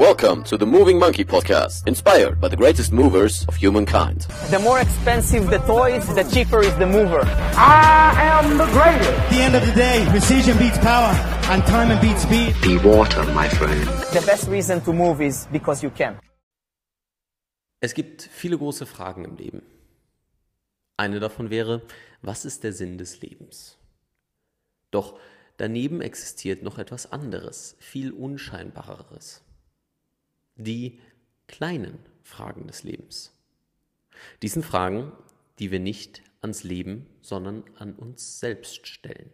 Welcome 0.00 0.44
to 0.44 0.56
the 0.56 0.64
Moving 0.64 0.98
Monkey 0.98 1.26
Podcast, 1.26 1.86
inspired 1.86 2.40
by 2.40 2.48
the 2.48 2.56
greatest 2.56 2.90
movers 2.90 3.44
of 3.48 3.56
humankind. 3.56 4.22
The 4.48 4.58
more 4.58 4.80
expensive 4.80 5.50
the 5.50 5.58
toys, 5.58 6.06
the 6.14 6.24
cheaper 6.24 6.60
is 6.60 6.74
the 6.76 6.86
mover. 6.86 7.20
I 7.54 8.14
am 8.16 8.56
the 8.56 8.64
greatest. 8.72 9.10
At 9.10 9.30
the 9.30 9.42
end 9.42 9.54
of 9.56 9.66
the 9.66 9.72
day, 9.72 10.06
precision 10.08 10.56
beats 10.56 10.78
power, 10.78 11.12
and 11.52 11.62
time 11.66 12.00
beats 12.00 12.22
speed. 12.22 12.54
Be 12.62 12.78
water, 12.78 13.22
my 13.34 13.46
friend. 13.50 13.84
The 14.14 14.22
best 14.24 14.48
reason 14.48 14.80
to 14.86 14.94
move 14.94 15.20
is 15.20 15.46
because 15.52 15.82
you 15.82 15.90
can. 15.90 16.18
Es 17.82 17.92
gibt 17.92 18.22
viele 18.22 18.56
große 18.56 18.86
Fragen 18.86 19.26
im 19.26 19.36
Leben. 19.36 19.60
Eine 20.96 21.20
davon 21.20 21.50
wäre, 21.50 21.82
was 22.22 22.46
ist 22.46 22.64
der 22.64 22.72
Sinn 22.72 22.96
des 22.96 23.20
Lebens? 23.20 23.76
Doch 24.90 25.20
daneben 25.58 26.00
existiert 26.00 26.62
noch 26.62 26.78
etwas 26.78 27.12
anderes, 27.12 27.76
viel 27.80 28.12
unscheinbareres. 28.12 29.42
Die 30.60 31.00
kleinen 31.46 31.98
Fragen 32.22 32.66
des 32.66 32.82
Lebens. 32.82 33.32
Diesen 34.42 34.62
Fragen, 34.62 35.12
die 35.58 35.70
wir 35.70 35.80
nicht 35.80 36.22
ans 36.42 36.64
Leben, 36.64 37.06
sondern 37.22 37.64
an 37.76 37.94
uns 37.94 38.40
selbst 38.40 38.86
stellen. 38.86 39.32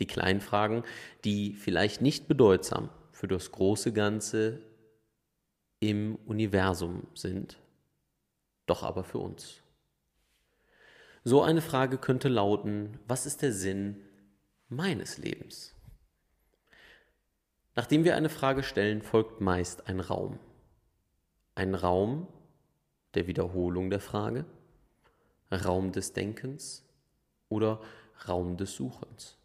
Die 0.00 0.06
kleinen 0.06 0.40
Fragen, 0.40 0.82
die 1.24 1.54
vielleicht 1.54 2.00
nicht 2.00 2.26
bedeutsam 2.28 2.90
für 3.12 3.28
das 3.28 3.52
große 3.52 3.92
Ganze 3.92 4.62
im 5.80 6.16
Universum 6.26 7.06
sind, 7.14 7.58
doch 8.66 8.82
aber 8.82 9.04
für 9.04 9.18
uns. 9.18 9.62
So 11.22 11.42
eine 11.42 11.62
Frage 11.62 11.98
könnte 11.98 12.28
lauten, 12.28 12.98
was 13.06 13.26
ist 13.26 13.42
der 13.42 13.52
Sinn 13.52 14.02
meines 14.68 15.18
Lebens? 15.18 15.77
Nachdem 17.78 18.02
wir 18.02 18.16
eine 18.16 18.28
Frage 18.28 18.64
stellen, 18.64 19.02
folgt 19.02 19.40
meist 19.40 19.86
ein 19.86 20.00
Raum. 20.00 20.40
Ein 21.54 21.76
Raum 21.76 22.26
der 23.14 23.28
Wiederholung 23.28 23.88
der 23.88 24.00
Frage, 24.00 24.46
Raum 25.52 25.92
des 25.92 26.12
Denkens 26.12 26.84
oder 27.48 27.80
Raum 28.26 28.56
des 28.56 28.74
Suchens. 28.74 29.38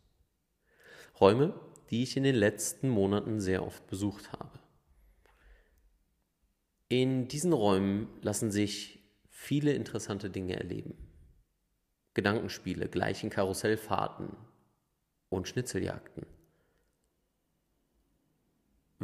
Räume, 1.21 1.53
die 1.91 2.01
ich 2.01 2.17
in 2.17 2.23
den 2.23 2.33
letzten 2.33 2.89
Monaten 2.89 3.39
sehr 3.39 3.63
oft 3.63 3.85
besucht 3.85 4.31
habe. 4.31 4.57
In 6.89 7.27
diesen 7.27 7.53
Räumen 7.53 8.07
lassen 8.23 8.49
sich 8.49 8.97
viele 9.29 9.73
interessante 9.73 10.31
Dinge 10.31 10.55
erleben. 10.55 10.97
Gedankenspiele, 12.15 12.89
gleichen 12.89 13.29
Karussellfahrten 13.29 14.35
und 15.29 15.47
Schnitzeljagden. 15.47 16.32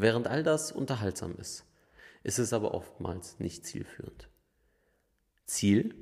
Während 0.01 0.27
all 0.27 0.43
das 0.43 0.71
unterhaltsam 0.71 1.35
ist, 1.35 1.65
ist 2.23 2.39
es 2.39 2.53
aber 2.53 2.73
oftmals 2.73 3.37
nicht 3.39 3.65
zielführend. 3.65 4.29
Ziel? 5.45 5.93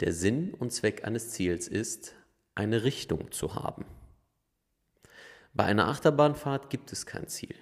Der 0.00 0.14
Sinn 0.14 0.54
und 0.54 0.72
Zweck 0.72 1.04
eines 1.04 1.28
Ziels 1.32 1.68
ist, 1.68 2.14
eine 2.54 2.82
Richtung 2.84 3.30
zu 3.30 3.56
haben. 3.56 3.84
Bei 5.52 5.64
einer 5.64 5.88
Achterbahnfahrt 5.88 6.70
gibt 6.70 6.92
es 6.92 7.04
kein 7.04 7.28
Ziel. 7.28 7.54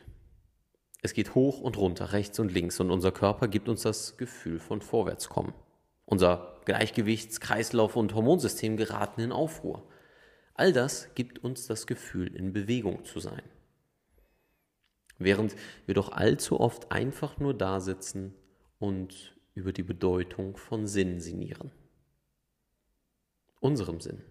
Es 1.02 1.12
geht 1.12 1.34
hoch 1.34 1.60
und 1.60 1.76
runter, 1.76 2.12
rechts 2.12 2.38
und 2.38 2.52
links 2.52 2.78
und 2.78 2.92
unser 2.92 3.10
Körper 3.10 3.48
gibt 3.48 3.68
uns 3.68 3.82
das 3.82 4.16
Gefühl 4.16 4.60
von 4.60 4.80
Vorwärtskommen. 4.80 5.54
Unser 6.04 6.60
Gleichgewichts-, 6.66 7.40
Kreislauf- 7.40 7.96
und 7.96 8.14
Hormonsystem 8.14 8.76
geraten 8.76 9.22
in 9.22 9.32
Aufruhr. 9.32 9.88
All 10.54 10.72
das 10.72 11.08
gibt 11.16 11.42
uns 11.42 11.66
das 11.66 11.88
Gefühl, 11.88 12.32
in 12.36 12.52
Bewegung 12.52 13.04
zu 13.04 13.18
sein. 13.18 13.42
Während 15.20 15.54
wir 15.84 15.94
doch 15.94 16.10
allzu 16.12 16.58
oft 16.58 16.90
einfach 16.90 17.38
nur 17.38 17.52
da 17.52 17.80
sitzen 17.80 18.34
und 18.78 19.36
über 19.54 19.70
die 19.70 19.82
Bedeutung 19.82 20.56
von 20.56 20.86
Sinn 20.86 21.20
sinnieren. 21.20 21.70
Unserem 23.60 24.00
Sinn. 24.00 24.22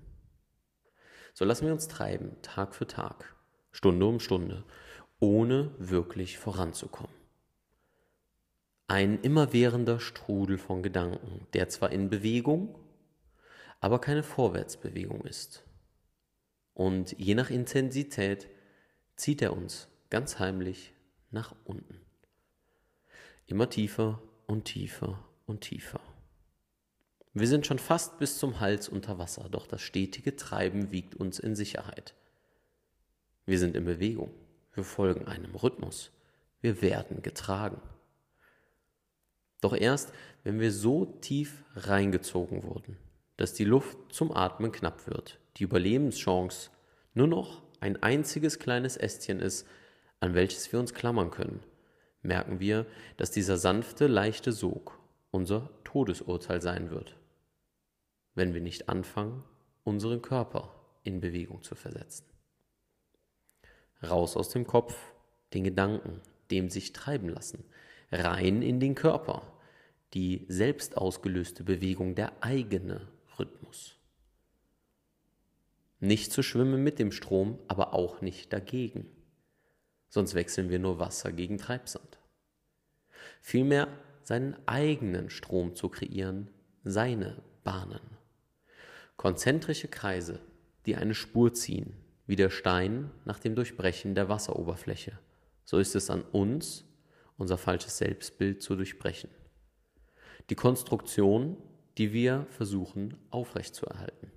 So 1.36 1.46
lassen 1.46 1.68
wir 1.68 1.74
uns 1.74 1.88
treiben, 1.88 2.42
Tag 2.42 2.74
für 2.74 2.88
Tag, 2.88 3.36
Stunde 3.72 4.04
um 4.08 4.20
Stunde, 4.20 4.66
ohne 5.20 5.76
wirklich 5.78 6.40
voranzukommen. 6.40 7.14
Ein 8.88 9.22
immerwährender 9.22 10.00
Strudel 10.00 10.58
von 10.58 10.82
Gedanken, 10.82 11.46
der 11.54 11.70
zwar 11.70 11.92
in 11.92 12.10
Bewegung, 12.10 12.80
aber 13.80 14.02
keine 14.02 14.24
Vorwärtsbewegung 14.24 15.22
ist. 15.22 15.64
Und 16.74 17.12
je 17.20 17.36
nach 17.36 17.52
Intensität 17.52 18.50
zieht 19.16 19.44
er 19.44 19.56
uns 19.56 19.88
ganz 20.10 20.40
heimlich 20.40 20.94
nach 21.32 21.56
unten. 21.66 22.00
Immer 23.46 23.70
tiefer 23.70 24.22
und 24.48 24.66
tiefer 24.66 25.24
und 25.46 25.62
tiefer. 25.62 26.00
Wir 27.34 27.48
sind 27.48 27.66
schon 27.66 27.80
fast 27.80 28.18
bis 28.18 28.38
zum 28.38 28.60
Hals 28.60 28.90
unter 28.90 29.20
Wasser, 29.20 29.48
doch 29.50 29.68
das 29.68 29.82
stetige 29.82 30.36
Treiben 30.36 30.92
wiegt 30.92 31.16
uns 31.16 31.40
in 31.40 31.56
Sicherheit. 31.56 32.16
Wir 33.46 33.60
sind 33.60 33.76
in 33.76 33.86
Bewegung, 33.86 34.32
wir 34.74 34.84
folgen 34.84 35.28
einem 35.28 35.56
Rhythmus, 35.56 36.12
wir 36.62 36.82
werden 36.82 37.22
getragen. 37.22 37.82
Doch 39.62 39.76
erst, 39.76 40.12
wenn 40.44 40.60
wir 40.60 40.72
so 40.72 41.06
tief 41.06 41.64
reingezogen 41.76 42.64
wurden, 42.64 42.98
dass 43.38 43.54
die 43.54 43.66
Luft 43.66 43.98
zum 44.10 44.32
Atmen 44.32 44.72
knapp 44.72 45.08
wird, 45.08 45.40
die 45.58 45.64
Überlebenschance 45.64 46.72
nur 47.14 47.28
noch 47.28 47.62
ein 47.80 48.02
einziges 48.02 48.60
kleines 48.60 48.98
Ästchen 48.98 49.40
ist, 49.40 49.68
an 50.20 50.34
welches 50.34 50.72
wir 50.72 50.80
uns 50.80 50.94
klammern 50.94 51.32
können, 51.32 51.62
merken 52.22 52.60
wir, 52.60 52.86
dass 53.18 53.32
dieser 53.32 53.58
sanfte, 53.58 54.08
leichte 54.08 54.52
Sog 54.52 55.00
unser 55.32 55.70
Todesurteil 55.84 56.62
sein 56.62 56.90
wird, 56.90 57.16
wenn 58.36 58.54
wir 58.54 58.62
nicht 58.62 58.90
anfangen, 58.90 59.44
unseren 59.84 60.22
Körper 60.22 60.76
in 61.04 61.22
Bewegung 61.22 61.64
zu 61.64 61.76
versetzen. 61.76 62.26
Raus 64.04 64.38
aus 64.38 64.50
dem 64.50 64.66
Kopf, 64.66 64.96
den 65.54 65.64
Gedanken, 65.64 66.22
dem 66.52 66.70
sich 66.70 66.94
treiben 66.94 67.30
lassen, 67.30 67.64
rein 68.12 68.62
in 68.62 68.80
den 68.80 68.96
Körper, 68.96 69.42
die 70.14 70.46
selbst 70.48 70.98
ausgelöste 70.98 71.64
Bewegung, 71.64 72.16
der 72.16 72.44
eigene 72.44 73.08
Rhythmus. 73.38 73.98
Nicht 76.00 76.32
zu 76.32 76.44
schwimmen 76.44 76.84
mit 76.84 76.98
dem 76.98 77.12
Strom, 77.12 77.60
aber 77.68 77.94
auch 77.94 78.22
nicht 78.22 78.54
dagegen. 78.54 79.06
Sonst 80.10 80.34
wechseln 80.34 80.70
wir 80.70 80.80
nur 80.80 81.00
Wasser 81.00 81.32
gegen 81.32 81.58
Treibsand. 81.58 82.20
Vielmehr 83.42 83.88
seinen 84.24 84.56
eigenen 84.68 85.30
Strom 85.30 85.76
zu 85.76 85.90
kreieren, 85.90 86.50
seine 86.84 87.42
Bahnen. 87.64 88.02
Konzentrische 89.18 89.88
Kreise, 89.88 90.40
die 90.86 90.96
eine 90.96 91.14
Spur 91.14 91.54
ziehen, 91.54 91.94
wie 92.26 92.36
der 92.36 92.50
Stein 92.50 93.12
nach 93.26 93.40
dem 93.40 93.56
Durchbrechen 93.56 94.16
der 94.16 94.30
Wasseroberfläche. 94.30 95.18
So 95.66 95.78
ist 95.78 95.96
es 95.96 96.10
an 96.10 96.22
uns, 96.22 96.86
unser 97.38 97.58
falsches 97.58 97.98
Selbstbild 97.98 98.62
zu 98.62 98.76
durchbrechen. 98.76 99.30
Die 100.50 100.56
Konstruktion, 100.56 101.58
die 101.98 102.14
wir 102.14 102.48
versuchen 102.50 103.18
aufrechtzuerhalten. 103.30 104.32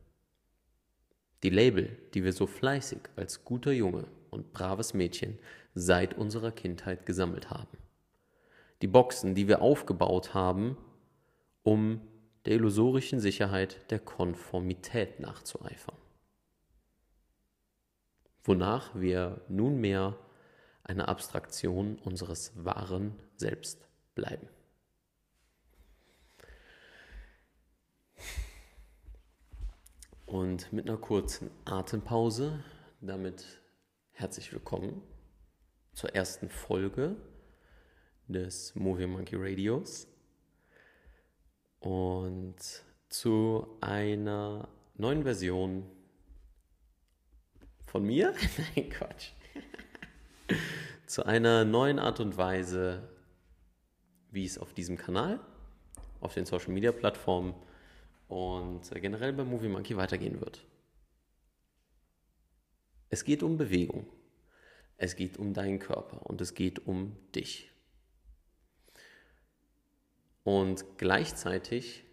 Die 1.43 1.50
Label, 1.50 1.97
die 2.15 2.25
wir 2.25 2.32
so 2.32 2.47
fleißig 2.47 3.00
als 3.16 3.44
guter 3.44 3.72
Junge 3.72 4.06
und 4.31 4.53
braves 4.53 4.94
Mädchen 4.94 5.38
seit 5.75 6.15
unserer 6.15 6.53
Kindheit 6.53 7.06
gesammelt 7.06 7.50
haben. 7.50 7.78
Die 8.83 8.87
Boxen, 8.87 9.34
die 9.34 9.49
wir 9.49 9.62
aufgebaut 9.62 10.34
haben, 10.34 10.77
um 11.62 12.00
der 12.44 12.55
illusorischen 12.55 13.21
Sicherheit 13.21 13.91
der 13.91 14.00
Konformität 14.00 15.21
nachzueifern. 15.21 15.97
Wonach 18.43 18.91
wir 18.94 19.41
nunmehr 19.49 20.19
eine 20.82 21.06
Abstraktion 21.06 21.97
unseres 21.97 22.52
wahren 22.56 23.14
Selbst 23.37 23.87
bleiben. 24.17 24.49
Und 30.26 30.73
mit 30.73 30.88
einer 30.88 30.99
kurzen 30.99 31.50
Atempause, 31.64 32.64
damit 33.00 33.61
herzlich 34.12 34.52
willkommen 34.52 35.02
zur 35.93 36.15
ersten 36.15 36.49
Folge 36.49 37.17
des 38.29 38.75
Movie 38.75 39.06
Monkey 39.06 39.37
Radios 39.37 40.06
und 41.81 42.56
zu 43.09 43.77
einer 43.81 44.69
neuen 44.94 45.23
Version 45.23 45.85
von 47.87 48.05
mir? 48.05 48.35
Nein, 48.77 48.89
Quatsch. 48.91 49.33
zu 51.06 51.27
einer 51.27 51.65
neuen 51.65 51.99
Art 51.99 52.21
und 52.21 52.37
Weise, 52.37 53.09
wie 54.31 54.47
es 54.47 54.56
auf 54.59 54.73
diesem 54.73 54.97
Kanal, 54.97 55.41
auf 56.21 56.35
den 56.35 56.47
Social 56.47 56.73
Media 56.73 56.93
Plattformen 56.93 57.55
und 58.29 58.91
generell 58.95 59.35
bei 59.35 59.45
Movie 59.45 59.69
Monkey 59.69 59.97
weitergehen 59.97 60.41
wird. 60.41 60.65
Es 63.11 63.25
geht 63.25 63.43
um 63.43 63.59
Bewegung. 63.59 64.06
Es 65.02 65.16
geht 65.16 65.37
um 65.37 65.52
deinen 65.52 65.81
Körper 65.81 66.25
und 66.26 66.40
es 66.40 66.54
geht 66.54 66.87
um 66.87 67.16
dich. 67.34 67.72
Und 70.44 70.84
gleichzeitig 70.96 72.04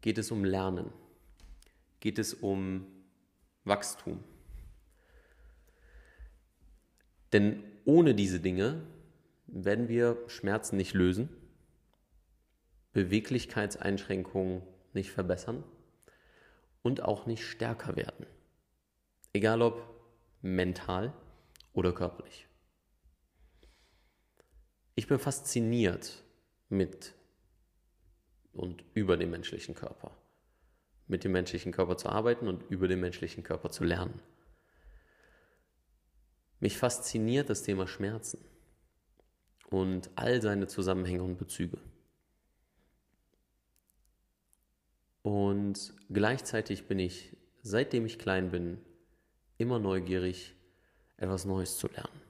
geht 0.00 0.16
es 0.16 0.30
um 0.30 0.42
Lernen, 0.42 0.90
geht 2.00 2.18
es 2.18 2.32
um 2.32 2.86
Wachstum. 3.64 4.24
Denn 7.34 7.62
ohne 7.84 8.14
diese 8.14 8.40
Dinge 8.40 8.80
werden 9.46 9.86
wir 9.88 10.16
Schmerzen 10.28 10.78
nicht 10.78 10.94
lösen, 10.94 11.28
Beweglichkeitseinschränkungen 12.94 14.62
nicht 14.94 15.10
verbessern 15.10 15.62
und 16.80 17.02
auch 17.02 17.26
nicht 17.26 17.44
stärker 17.44 17.96
werden. 17.96 18.24
Egal 19.34 19.60
ob 19.60 19.82
mental 20.40 21.12
oder 21.72 21.92
körperlich. 21.92 22.46
Ich 24.94 25.06
bin 25.06 25.18
fasziniert 25.18 26.22
mit 26.68 27.14
und 28.52 28.84
über 28.94 29.16
den 29.16 29.30
menschlichen 29.30 29.74
Körper. 29.74 30.16
Mit 31.06 31.24
dem 31.24 31.32
menschlichen 31.32 31.72
Körper 31.72 31.96
zu 31.96 32.08
arbeiten 32.08 32.48
und 32.48 32.62
über 32.70 32.86
den 32.86 33.00
menschlichen 33.00 33.42
Körper 33.42 33.70
zu 33.70 33.84
lernen. 33.84 34.20
Mich 36.60 36.76
fasziniert 36.76 37.48
das 37.48 37.62
Thema 37.62 37.86
Schmerzen 37.86 38.44
und 39.70 40.10
all 40.16 40.42
seine 40.42 40.66
Zusammenhänge 40.66 41.22
und 41.22 41.38
Bezüge. 41.38 41.78
Und 45.22 45.94
gleichzeitig 46.10 46.86
bin 46.86 46.98
ich, 46.98 47.36
seitdem 47.62 48.06
ich 48.06 48.18
klein 48.18 48.50
bin, 48.50 48.78
immer 49.58 49.78
neugierig, 49.78 50.54
etwas 51.20 51.44
Neues 51.44 51.78
zu 51.78 51.86
lernen. 51.88 52.20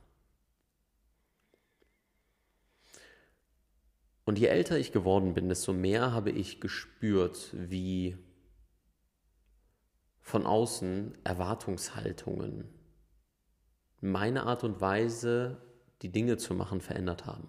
Und 4.25 4.39
je 4.39 4.47
älter 4.47 4.79
ich 4.79 4.93
geworden 4.93 5.35
bin, 5.35 5.49
desto 5.49 5.73
mehr 5.73 6.13
habe 6.13 6.31
ich 6.31 6.61
gespürt, 6.61 7.51
wie 7.53 8.17
von 10.21 10.47
außen 10.47 11.19
Erwartungshaltungen 11.25 12.69
meine 14.01 14.45
Art 14.45 14.63
und 14.63 14.81
Weise, 14.81 15.61
die 16.03 16.13
Dinge 16.13 16.37
zu 16.37 16.55
machen, 16.55 16.81
verändert 16.81 17.27
haben. 17.27 17.49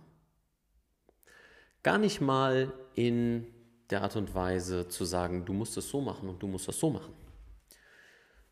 Gar 1.83 1.97
nicht 1.97 2.21
mal 2.21 2.73
in 2.95 3.47
der 3.89 4.01
Art 4.01 4.15
und 4.15 4.33
Weise 4.33 4.87
zu 4.87 5.05
sagen, 5.05 5.45
du 5.45 5.53
musst 5.53 5.77
es 5.77 5.89
so 5.89 6.01
machen 6.01 6.29
und 6.29 6.41
du 6.41 6.47
musst 6.47 6.67
das 6.67 6.79
so 6.79 6.89
machen, 6.89 7.13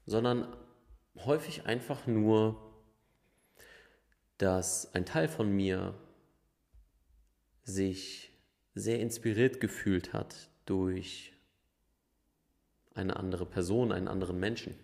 sondern 0.06 0.56
häufig 1.16 1.66
einfach 1.66 2.06
nur, 2.08 2.69
dass 4.40 4.94
ein 4.96 5.06
Teil 5.06 5.28
von 5.28 5.52
mir 5.52 5.94
sich 7.64 8.32
sehr 8.74 9.00
inspiriert 9.00 9.60
gefühlt 9.60 10.14
hat 10.14 10.50
durch 10.66 11.34
eine 12.94 13.18
andere 13.18 13.46
Person, 13.46 13.92
einen 13.92 14.08
anderen 14.08 14.40
Menschen, 14.40 14.76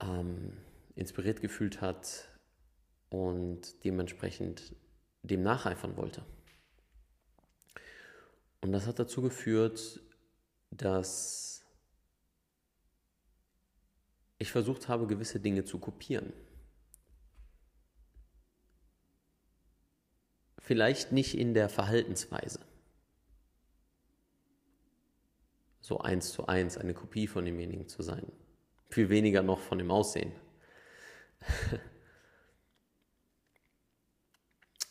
ähm, 0.00 0.56
inspiriert 0.94 1.40
gefühlt 1.40 1.80
hat 1.80 2.28
und 3.10 3.84
dementsprechend 3.84 4.74
dem 5.22 5.42
nacheifern 5.42 5.96
wollte. 5.96 6.24
Und 8.60 8.70
das 8.70 8.86
hat 8.86 9.00
dazu 9.00 9.20
geführt, 9.20 10.00
dass 10.70 11.64
ich 14.38 14.52
versucht 14.52 14.86
habe, 14.88 15.08
gewisse 15.08 15.40
Dinge 15.40 15.64
zu 15.64 15.78
kopieren. 15.78 16.32
Vielleicht 20.62 21.10
nicht 21.10 21.36
in 21.36 21.54
der 21.54 21.68
Verhaltensweise. 21.68 22.60
So 25.80 25.98
eins 25.98 26.30
zu 26.32 26.46
eins 26.46 26.78
eine 26.78 26.94
Kopie 26.94 27.26
von 27.26 27.44
demjenigen 27.44 27.88
zu 27.88 28.02
sein. 28.02 28.30
Viel 28.88 29.08
weniger 29.08 29.42
noch 29.42 29.58
von 29.58 29.78
dem 29.78 29.90
Aussehen. 29.90 30.32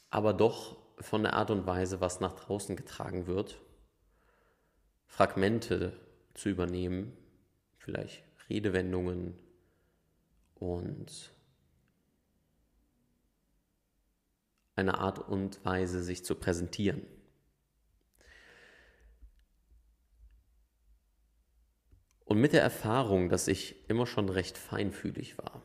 Aber 0.09 0.33
doch 0.33 0.77
von 0.99 1.23
der 1.23 1.35
Art 1.35 1.51
und 1.51 1.65
Weise, 1.65 2.01
was 2.01 2.19
nach 2.19 2.33
draußen 2.33 2.75
getragen 2.75 3.25
wird, 3.25 3.61
Fragmente 5.07 5.97
zu 6.33 6.49
übernehmen, 6.49 7.15
vielleicht 7.77 8.25
Redewendungen 8.49 9.39
und 10.55 11.31
eine 14.81 14.99
Art 14.99 15.19
und 15.19 15.63
Weise, 15.65 16.03
sich 16.03 16.25
zu 16.25 16.35
präsentieren. 16.35 17.05
Und 22.25 22.39
mit 22.39 22.53
der 22.53 22.61
Erfahrung, 22.61 23.29
dass 23.29 23.47
ich 23.47 23.89
immer 23.89 24.07
schon 24.07 24.29
recht 24.29 24.57
feinfühlig 24.57 25.37
war, 25.37 25.61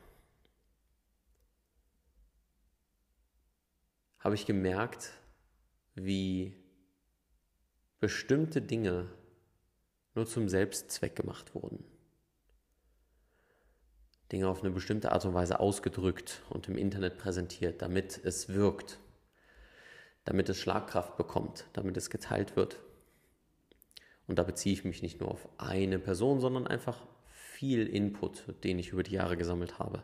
habe 4.19 4.35
ich 4.35 4.45
gemerkt, 4.45 5.13
wie 5.95 6.53
bestimmte 8.01 8.61
Dinge 8.61 9.09
nur 10.13 10.25
zum 10.25 10.49
Selbstzweck 10.49 11.15
gemacht 11.15 11.55
wurden. 11.55 11.85
Dinge 14.31 14.49
auf 14.49 14.61
eine 14.61 14.71
bestimmte 14.71 15.13
Art 15.13 15.23
und 15.23 15.33
Weise 15.33 15.59
ausgedrückt 15.61 16.41
und 16.49 16.67
im 16.67 16.77
Internet 16.77 17.17
präsentiert, 17.17 17.81
damit 17.81 18.19
es 18.25 18.49
wirkt, 18.49 18.99
damit 20.27 20.49
es 20.49 20.59
Schlagkraft 20.59 21.15
bekommt, 21.15 21.69
damit 21.71 21.95
es 21.95 22.09
geteilt 22.09 22.57
wird. 22.57 22.81
Und 24.27 24.37
da 24.37 24.43
beziehe 24.43 24.73
ich 24.73 24.83
mich 24.83 25.01
nicht 25.01 25.21
nur 25.21 25.31
auf 25.31 25.47
eine 25.57 25.99
Person, 25.99 26.41
sondern 26.41 26.67
einfach 26.67 27.07
viel 27.31 27.87
Input, 27.87 28.43
den 28.65 28.77
ich 28.77 28.89
über 28.89 29.03
die 29.03 29.13
Jahre 29.13 29.37
gesammelt 29.37 29.79
habe. 29.79 30.03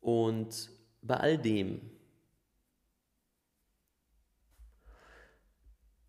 Und 0.00 0.70
bei 1.02 1.16
all 1.16 1.38
dem 1.38 1.88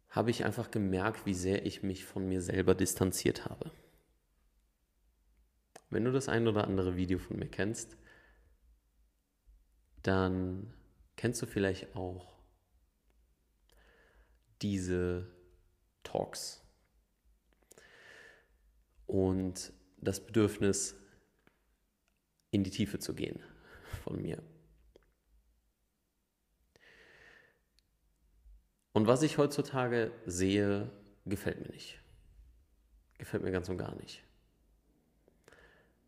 habe 0.10 0.32
ich 0.32 0.44
einfach 0.44 0.72
gemerkt, 0.72 1.28
wie 1.28 1.36
sehr 1.36 1.68
ich 1.68 1.84
mich 1.84 2.04
von 2.04 2.28
mir 2.28 2.42
selber 2.42 2.74
distanziert 2.74 3.46
habe. 3.46 3.70
Wenn 5.92 6.04
du 6.04 6.12
das 6.12 6.30
ein 6.30 6.48
oder 6.48 6.64
andere 6.64 6.96
Video 6.96 7.20
von 7.20 7.38
mir 7.38 7.48
kennst, 7.48 7.96
dann 10.02 10.74
kennst 11.16 11.42
du 11.42 11.46
vielleicht 11.46 11.96
auch 11.96 12.34
diese 14.62 15.28
Talks 16.04 16.62
und 19.08 19.74
das 19.98 20.26
Bedürfnis, 20.26 20.96
in 22.52 22.64
die 22.64 22.72
Tiefe 22.72 23.00
zu 23.00 23.14
gehen 23.14 23.44
von 24.04 24.22
mir. 24.22 24.42
Und 28.94 29.08
was 29.08 29.24
ich 29.24 29.38
heutzutage 29.38 30.12
sehe, 30.26 30.90
gefällt 31.26 31.60
mir 31.60 31.74
nicht. 31.74 32.00
Gefällt 33.18 33.44
mir 33.44 33.52
ganz 33.52 33.68
und 33.68 33.78
gar 33.78 33.94
nicht. 33.96 34.24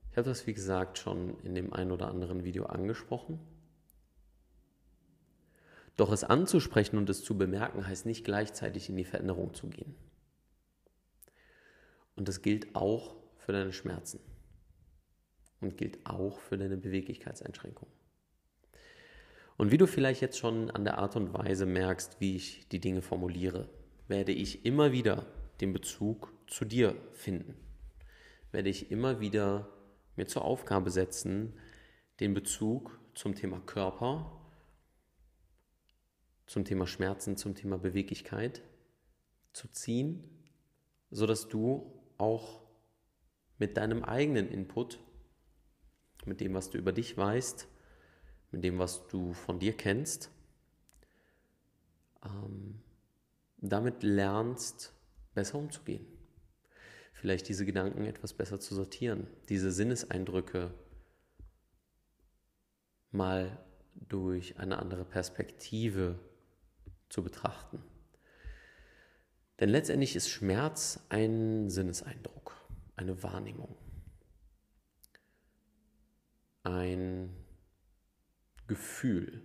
Ich 0.09 0.17
habe 0.17 0.29
das, 0.29 0.47
wie 0.47 0.53
gesagt, 0.53 0.97
schon 0.97 1.37
in 1.41 1.53
dem 1.53 1.73
ein 1.73 1.91
oder 1.91 2.07
anderen 2.07 2.45
Video 2.45 2.65
angesprochen. 2.65 3.39
Doch 5.97 6.11
es 6.11 6.23
anzusprechen 6.23 6.97
und 6.97 7.09
es 7.09 7.23
zu 7.23 7.37
bemerken, 7.37 7.85
heißt 7.85 8.05
nicht 8.05 8.23
gleichzeitig 8.23 8.87
in 8.87 8.95
die 8.95 9.03
Veränderung 9.03 9.53
zu 9.53 9.67
gehen. 9.67 9.95
Und 12.15 12.27
das 12.27 12.41
gilt 12.41 12.75
auch 12.75 13.15
für 13.37 13.51
deine 13.51 13.73
Schmerzen. 13.73 14.19
Und 15.59 15.75
gilt 15.75 16.05
auch 16.05 16.39
für 16.39 16.57
deine 16.57 16.77
Beweglichkeitseinschränkungen. 16.77 17.93
Und 19.57 19.71
wie 19.71 19.77
du 19.79 19.87
vielleicht 19.87 20.21
jetzt 20.21 20.37
schon 20.37 20.69
an 20.69 20.83
der 20.83 20.99
Art 20.99 21.15
und 21.15 21.33
Weise 21.33 21.65
merkst, 21.65 22.19
wie 22.19 22.35
ich 22.35 22.69
die 22.69 22.79
Dinge 22.79 23.01
formuliere, 23.01 23.67
werde 24.07 24.31
ich 24.31 24.65
immer 24.65 24.91
wieder 24.91 25.25
den 25.61 25.73
Bezug 25.73 26.31
zu 26.45 26.63
dir 26.63 26.95
finden. 27.11 27.55
Werde 28.51 28.69
ich 28.69 28.91
immer 28.91 29.19
wieder 29.19 29.67
mir 30.15 30.27
zur 30.27 30.45
Aufgabe 30.45 30.91
setzen, 30.91 31.53
den 32.19 32.35
Bezug 32.35 32.99
zum 33.15 33.33
Thema 33.33 33.59
Körper, 33.61 34.31
zum 36.47 36.65
Thema 36.65 36.87
Schmerzen, 36.87 37.37
zum 37.37 37.55
Thema 37.55 37.77
Beweglichkeit 37.77 38.63
zu 39.53 39.67
ziehen, 39.67 40.23
sodass 41.11 41.47
du 41.47 41.93
auch 42.17 42.61
mit 43.59 43.77
deinem 43.77 44.03
eigenen 44.03 44.49
Input, 44.49 44.99
mit 46.25 46.41
dem, 46.41 46.53
was 46.53 46.69
du 46.69 46.77
über 46.77 46.91
dich 46.91 47.15
weißt, 47.15 47.67
mit 48.51 48.63
dem, 48.63 48.79
was 48.79 49.07
du 49.07 49.33
von 49.33 49.59
dir 49.59 49.75
kennst, 49.75 50.31
ähm, 52.23 52.81
damit 53.57 54.03
lernst, 54.03 54.93
besser 55.33 55.57
umzugehen. 55.57 56.05
Vielleicht 57.13 57.49
diese 57.49 57.65
Gedanken 57.65 58.05
etwas 58.05 58.33
besser 58.33 58.59
zu 58.59 58.75
sortieren, 58.75 59.27
diese 59.49 59.71
Sinneseindrücke 59.71 60.73
mal 63.11 63.57
durch 63.95 64.59
eine 64.59 64.77
andere 64.77 65.03
Perspektive 65.03 66.19
zu 67.09 67.23
betrachten. 67.23 67.83
Denn 69.59 69.69
letztendlich 69.69 70.15
ist 70.15 70.29
Schmerz 70.29 70.99
ein 71.09 71.69
Sinneseindruck, 71.69 72.55
eine 72.95 73.23
Wahrnehmung, 73.23 73.75
ein 76.63 77.35
Gefühl. 78.67 79.41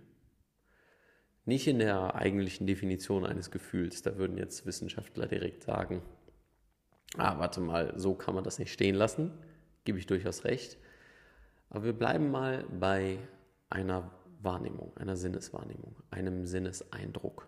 Nicht 1.45 1.67
in 1.67 1.79
der 1.79 2.15
eigentlichen 2.15 2.67
Definition 2.67 3.25
eines 3.25 3.51
Gefühls, 3.51 4.01
da 4.01 4.17
würden 4.17 4.37
jetzt 4.37 4.65
Wissenschaftler 4.65 5.27
direkt 5.27 5.63
sagen, 5.63 6.01
ah, 7.17 7.37
warte 7.39 7.59
mal, 7.59 7.93
so 7.97 8.13
kann 8.13 8.35
man 8.35 8.43
das 8.43 8.59
nicht 8.59 8.71
stehen 8.71 8.95
lassen, 8.95 9.31
gebe 9.83 9.97
ich 9.97 10.05
durchaus 10.05 10.45
recht. 10.45 10.77
Aber 11.69 11.85
wir 11.85 11.93
bleiben 11.93 12.29
mal 12.29 12.65
bei 12.79 13.17
einer 13.69 14.11
Wahrnehmung, 14.43 14.95
einer 14.97 15.15
Sinneswahrnehmung, 15.15 15.95
einem 16.09 16.45
Sinneseindruck. 16.45 17.47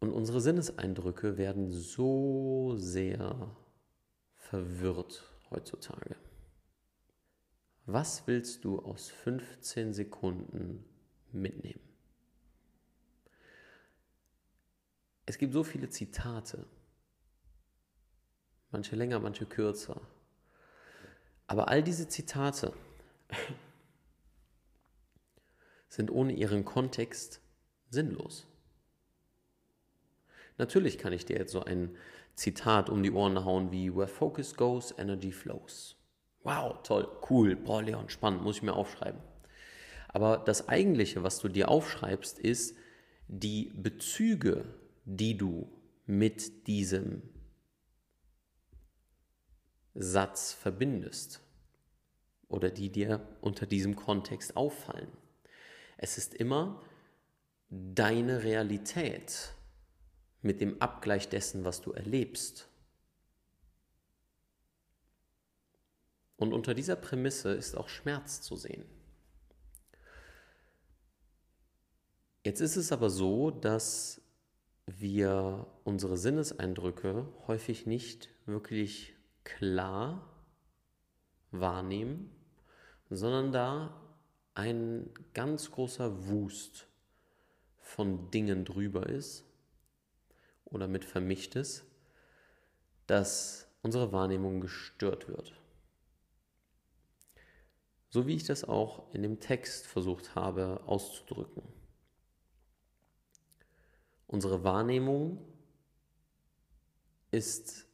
Und 0.00 0.12
unsere 0.12 0.40
Sinneseindrücke 0.40 1.38
werden 1.38 1.70
so 1.70 2.76
sehr 2.76 3.56
verwirrt 4.34 5.24
heutzutage. 5.50 6.16
Was 7.86 8.26
willst 8.26 8.64
du 8.64 8.80
aus 8.80 9.08
15 9.08 9.94
Sekunden 9.94 10.84
mitnehmen? 11.32 11.80
Es 15.24 15.38
gibt 15.38 15.52
so 15.52 15.64
viele 15.64 15.88
Zitate, 15.88 16.66
manche 18.70 18.94
länger, 18.94 19.18
manche 19.18 19.46
kürzer. 19.46 20.00
Aber 21.46 21.68
all 21.68 21.82
diese 21.82 22.08
Zitate 22.08 22.72
sind 25.88 26.10
ohne 26.10 26.32
ihren 26.32 26.64
Kontext 26.64 27.40
sinnlos. 27.88 28.46
Natürlich 30.58 30.98
kann 30.98 31.12
ich 31.12 31.24
dir 31.24 31.36
jetzt 31.36 31.52
so 31.52 31.62
ein 31.62 31.96
Zitat 32.34 32.90
um 32.90 33.02
die 33.02 33.10
Ohren 33.10 33.44
hauen 33.44 33.72
wie 33.72 33.94
Where 33.94 34.08
focus 34.08 34.54
goes, 34.54 34.94
energy 34.98 35.32
flows. 35.32 35.96
Wow, 36.42 36.82
toll, 36.82 37.08
cool, 37.30 37.56
boah, 37.56 37.82
Leon, 37.82 38.08
spannend, 38.08 38.42
muss 38.42 38.56
ich 38.56 38.62
mir 38.62 38.74
aufschreiben. 38.74 39.20
Aber 40.08 40.38
das 40.38 40.68
Eigentliche, 40.68 41.22
was 41.22 41.40
du 41.40 41.48
dir 41.48 41.68
aufschreibst, 41.68 42.38
ist 42.38 42.76
die 43.28 43.72
Bezüge, 43.74 44.64
die 45.04 45.36
du 45.36 45.68
mit 46.06 46.66
diesem 46.68 47.22
Satz 49.96 50.52
verbindest 50.52 51.40
oder 52.48 52.70
die 52.70 52.90
dir 52.90 53.26
unter 53.40 53.66
diesem 53.66 53.96
Kontext 53.96 54.56
auffallen. 54.56 55.10
Es 55.96 56.18
ist 56.18 56.34
immer 56.34 56.82
deine 57.70 58.42
Realität 58.42 59.54
mit 60.42 60.60
dem 60.60 60.80
Abgleich 60.80 61.28
dessen, 61.28 61.64
was 61.64 61.80
du 61.80 61.92
erlebst. 61.92 62.68
Und 66.36 66.52
unter 66.52 66.74
dieser 66.74 66.96
Prämisse 66.96 67.52
ist 67.52 67.76
auch 67.76 67.88
Schmerz 67.88 68.42
zu 68.42 68.56
sehen. 68.56 68.84
Jetzt 72.44 72.60
ist 72.60 72.76
es 72.76 72.92
aber 72.92 73.10
so, 73.10 73.50
dass 73.50 74.20
wir 74.86 75.66
unsere 75.82 76.16
Sinneseindrücke 76.16 77.26
häufig 77.48 77.86
nicht 77.86 78.28
wirklich 78.44 79.15
klar 79.46 80.28
wahrnehmen, 81.52 82.30
sondern 83.08 83.52
da 83.52 84.02
ein 84.54 85.08
ganz 85.32 85.70
großer 85.70 86.28
Wust 86.28 86.88
von 87.78 88.30
Dingen 88.30 88.64
drüber 88.64 89.06
ist 89.08 89.44
oder 90.64 90.88
mit 90.88 91.04
vermischt 91.04 91.54
ist, 91.54 91.84
dass 93.06 93.68
unsere 93.82 94.12
Wahrnehmung 94.12 94.60
gestört 94.60 95.28
wird. 95.28 95.54
So 98.08 98.26
wie 98.26 98.34
ich 98.34 98.44
das 98.44 98.64
auch 98.64 99.14
in 99.14 99.22
dem 99.22 99.38
Text 99.38 99.86
versucht 99.86 100.34
habe 100.34 100.82
auszudrücken. 100.86 101.62
Unsere 104.26 104.64
Wahrnehmung 104.64 105.46
ist 107.30 107.85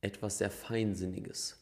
etwas 0.00 0.38
sehr 0.38 0.50
Feinsinniges. 0.50 1.56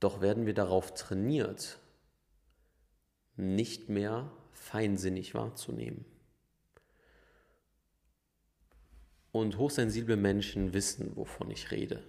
Doch 0.00 0.20
werden 0.20 0.46
wir 0.46 0.54
darauf 0.54 0.94
trainiert, 0.94 1.78
nicht 3.36 3.88
mehr 3.88 4.32
feinsinnig 4.50 5.34
wahrzunehmen. 5.34 6.04
Und 9.30 9.58
hochsensible 9.58 10.16
Menschen 10.16 10.74
wissen, 10.74 11.16
wovon 11.16 11.50
ich 11.50 11.70
rede. 11.70 12.02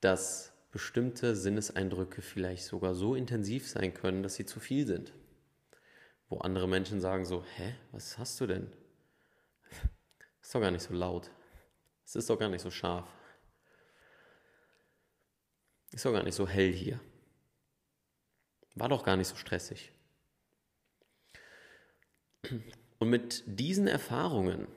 Dass 0.00 0.52
bestimmte 0.72 1.34
Sinneseindrücke 1.34 2.20
vielleicht 2.20 2.64
sogar 2.64 2.94
so 2.94 3.14
intensiv 3.14 3.66
sein 3.66 3.94
können, 3.94 4.22
dass 4.22 4.34
sie 4.34 4.44
zu 4.44 4.60
viel 4.60 4.86
sind. 4.86 5.12
Wo 6.28 6.38
andere 6.38 6.68
Menschen 6.68 7.00
sagen 7.00 7.24
so, 7.24 7.44
hä, 7.56 7.74
was 7.92 8.18
hast 8.18 8.40
du 8.40 8.46
denn? 8.46 8.70
Ist 10.42 10.54
doch 10.54 10.60
gar 10.60 10.70
nicht 10.70 10.82
so 10.82 10.94
laut. 10.94 11.30
Es 12.04 12.16
ist 12.16 12.30
doch 12.30 12.38
gar 12.38 12.48
nicht 12.48 12.62
so 12.62 12.70
scharf. 12.70 13.06
Ist 15.92 16.06
doch 16.06 16.12
gar 16.12 16.22
nicht 16.22 16.34
so 16.34 16.48
hell 16.48 16.72
hier. 16.72 16.98
War 18.74 18.88
doch 18.88 19.04
gar 19.04 19.16
nicht 19.16 19.28
so 19.28 19.36
stressig. 19.36 19.92
Und 22.98 23.10
mit 23.10 23.44
diesen 23.46 23.88
Erfahrungen, 23.88 24.68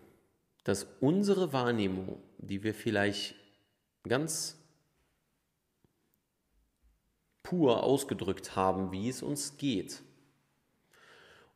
dass 0.65 0.88
unsere 1.00 1.53
Wahrnehmung, 1.53 2.22
die 2.38 2.63
wir 2.63 2.74
vielleicht 2.74 3.36
ganz 4.03 4.58
pur 7.43 7.84
ausgedrückt 7.84 8.55
haben, 8.55 8.91
wie 8.91 9.10
es 9.10 9.24
uns 9.24 9.58
geht, 9.58 10.03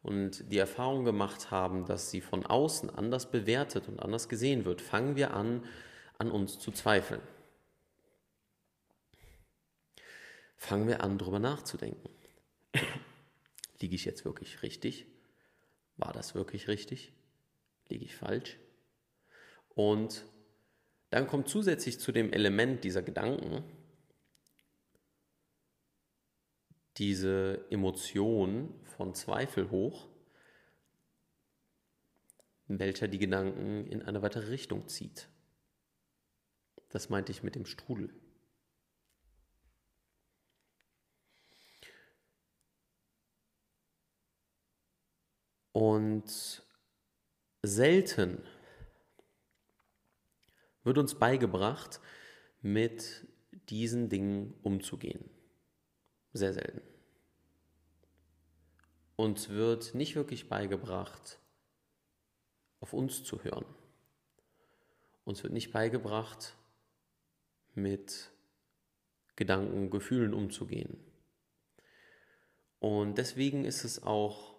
und 0.05 0.51
die 0.51 0.59
Erfahrung 0.59 1.03
gemacht 1.03 1.50
haben, 1.50 1.85
dass 1.85 2.12
sie 2.12 2.21
von 2.21 2.45
außen 2.45 2.91
anders 2.91 3.31
bewertet 3.31 3.88
und 3.88 4.00
anders 4.00 4.29
gesehen 4.29 4.63
wird, 4.63 4.79
fangen 4.79 5.15
wir 5.15 5.33
an, 5.33 5.65
an 6.19 6.29
uns 6.29 6.59
zu 6.59 6.71
zweifeln. 6.71 7.21
Fangen 10.57 10.88
wir 10.88 11.03
an, 11.03 11.17
darüber 11.17 11.39
nachzudenken. 11.39 12.07
Liege 13.79 13.95
ich 13.95 14.05
jetzt 14.05 14.25
wirklich 14.25 14.62
richtig? 14.62 15.07
War 15.97 16.13
das 16.13 16.35
wirklich 16.35 16.67
richtig? 16.67 17.12
Liege 17.89 18.05
ich 18.05 18.15
falsch? 18.15 18.57
Und 19.69 20.24
dann 21.09 21.25
kommt 21.25 21.50
zusätzlich 21.50 22.00
zu 22.00 22.12
dem 22.12 22.31
Element 22.31 22.83
dieser 22.83 23.01
Gedanken 23.01 23.63
diese 26.98 27.66
Emotion 27.70 28.74
von 28.84 29.14
Zweifel 29.14 29.70
hoch, 29.70 30.08
welcher 32.68 33.08
die 33.08 33.20
Gedanken 33.20 33.86
in 33.88 34.02
eine 34.02 34.22
weitere 34.22 34.50
Richtung 34.50 34.88
zieht. 34.88 35.28
Das 36.90 37.10
meinte 37.10 37.32
ich 37.32 37.44
mit 37.44 37.56
dem 37.56 37.66
Strudel. 37.66 38.14
Und 45.74 46.64
selten 47.64 48.42
wird 50.84 50.98
uns 50.98 51.16
beigebracht, 51.16 52.00
mit 52.62 53.28
diesen 53.70 54.08
Dingen 54.08 54.54
umzugehen. 54.64 55.35
Sehr 56.36 56.54
selten. 56.54 56.82
Uns 59.15 59.48
wird 59.48 59.96
nicht 59.96 60.18
wirklich 60.18 60.50
beigebracht, 60.50 61.39
auf 62.82 62.92
uns 62.92 63.24
zu 63.24 63.42
hören. 63.46 63.63
Uns 65.24 65.44
wird 65.44 65.54
nicht 65.54 65.72
beigebracht, 65.72 66.58
mit 67.74 68.32
Gedanken, 69.38 69.89
Gefühlen 69.89 70.34
umzugehen. 70.34 70.98
Und 72.80 73.18
deswegen 73.18 73.63
ist 73.63 73.86
es 73.86 74.04
auch 74.04 74.58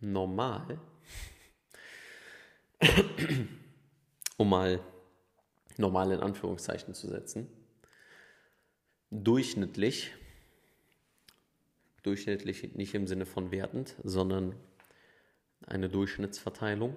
normal, 0.00 0.80
um 4.36 4.48
mal 4.48 4.80
normal 5.76 6.12
in 6.12 6.20
Anführungszeichen 6.20 6.94
zu 6.94 7.08
setzen, 7.08 7.48
durchschnittlich 9.10 10.12
Durchschnittlich 12.02 12.74
nicht 12.74 12.94
im 12.94 13.06
Sinne 13.06 13.26
von 13.26 13.52
wertend, 13.52 13.94
sondern 14.02 14.56
eine 15.64 15.88
Durchschnittsverteilung. 15.88 16.96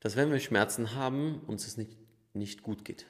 Dass 0.00 0.16
wenn 0.16 0.32
wir 0.32 0.40
Schmerzen 0.40 0.94
haben, 0.94 1.40
uns 1.46 1.66
es 1.66 1.76
nicht, 1.76 1.96
nicht 2.34 2.62
gut 2.62 2.84
geht. 2.84 3.06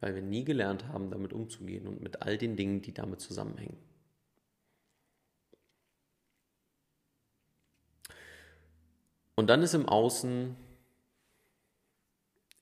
Weil 0.00 0.14
wir 0.14 0.22
nie 0.22 0.44
gelernt 0.44 0.86
haben, 0.88 1.10
damit 1.10 1.32
umzugehen 1.32 1.86
und 1.86 2.02
mit 2.02 2.20
all 2.20 2.36
den 2.36 2.56
Dingen, 2.56 2.82
die 2.82 2.92
damit 2.92 3.20
zusammenhängen. 3.20 3.78
Und 9.36 9.48
dann 9.48 9.62
ist 9.62 9.74
im 9.74 9.88
Außen 9.88 10.56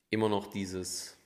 immer 0.09 0.29
noch 0.29 0.47
dieses, 0.47 1.17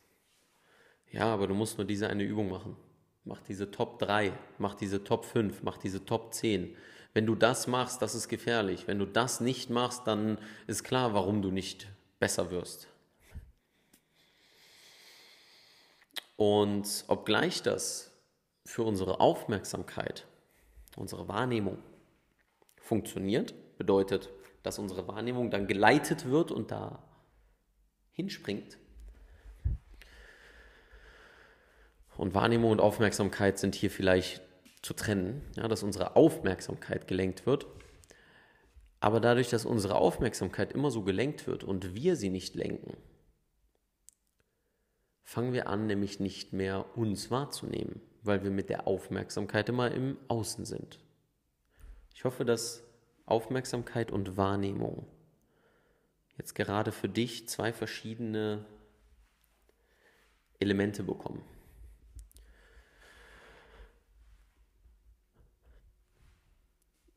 ja, 1.11 1.25
aber 1.25 1.47
du 1.47 1.53
musst 1.53 1.77
nur 1.77 1.85
diese 1.87 2.09
eine 2.09 2.23
Übung 2.23 2.49
machen. 2.49 2.75
Mach 3.23 3.41
diese 3.41 3.71
Top 3.71 3.99
3, 3.99 4.31
mach 4.57 4.75
diese 4.75 5.03
Top 5.03 5.25
5, 5.25 5.63
mach 5.63 5.77
diese 5.77 6.05
Top 6.05 6.33
10. 6.33 6.75
Wenn 7.13 7.25
du 7.25 7.35
das 7.35 7.67
machst, 7.67 8.01
das 8.01 8.15
ist 8.15 8.29
gefährlich. 8.29 8.87
Wenn 8.87 8.99
du 8.99 9.05
das 9.05 9.41
nicht 9.41 9.69
machst, 9.69 10.07
dann 10.07 10.37
ist 10.67 10.83
klar, 10.83 11.13
warum 11.13 11.41
du 11.41 11.51
nicht 11.51 11.87
besser 12.19 12.51
wirst. 12.51 12.87
Und 16.37 17.03
obgleich 17.07 17.63
das 17.63 18.11
für 18.65 18.83
unsere 18.83 19.19
Aufmerksamkeit, 19.19 20.25
unsere 20.95 21.27
Wahrnehmung 21.27 21.79
funktioniert, 22.79 23.53
bedeutet, 23.77 24.29
dass 24.67 24.79
unsere 24.79 25.07
Wahrnehmung 25.07 25.49
dann 25.49 25.65
geleitet 25.65 26.25
wird 26.25 26.51
und 26.51 26.71
da 26.71 27.01
hinspringt. 28.11 28.77
Und 32.17 32.33
Wahrnehmung 32.33 32.71
und 32.71 32.81
Aufmerksamkeit 32.81 33.57
sind 33.59 33.75
hier 33.75 33.89
vielleicht 33.89 34.41
zu 34.81 34.93
trennen, 34.93 35.41
ja, 35.55 35.69
dass 35.69 35.83
unsere 35.83 36.17
Aufmerksamkeit 36.17 37.07
gelenkt 37.07 37.45
wird. 37.45 37.65
Aber 38.99 39.21
dadurch, 39.21 39.49
dass 39.49 39.65
unsere 39.65 39.95
Aufmerksamkeit 39.95 40.73
immer 40.73 40.91
so 40.91 41.03
gelenkt 41.03 41.47
wird 41.47 41.63
und 41.63 41.95
wir 41.95 42.17
sie 42.17 42.29
nicht 42.29 42.53
lenken, 42.55 42.97
fangen 45.23 45.53
wir 45.53 45.69
an, 45.69 45.85
nämlich 45.85 46.19
nicht 46.19 46.51
mehr 46.51 46.97
uns 46.97 47.31
wahrzunehmen, 47.31 48.01
weil 48.21 48.43
wir 48.43 48.51
mit 48.51 48.69
der 48.69 48.85
Aufmerksamkeit 48.85 49.69
immer 49.69 49.91
im 49.91 50.17
Außen 50.27 50.65
sind. 50.65 50.99
Ich 52.13 52.25
hoffe, 52.25 52.43
dass 52.43 52.86
Aufmerksamkeit 53.27 54.09
und 54.09 54.37
Wahrnehmung 54.37 55.05
jetzt 56.37 56.55
gerade 56.55 56.91
für 56.91 57.09
dich 57.09 57.47
zwei 57.49 57.73
verschiedene 57.73 58.65
Elemente 60.59 61.03
bekommen. 61.03 61.43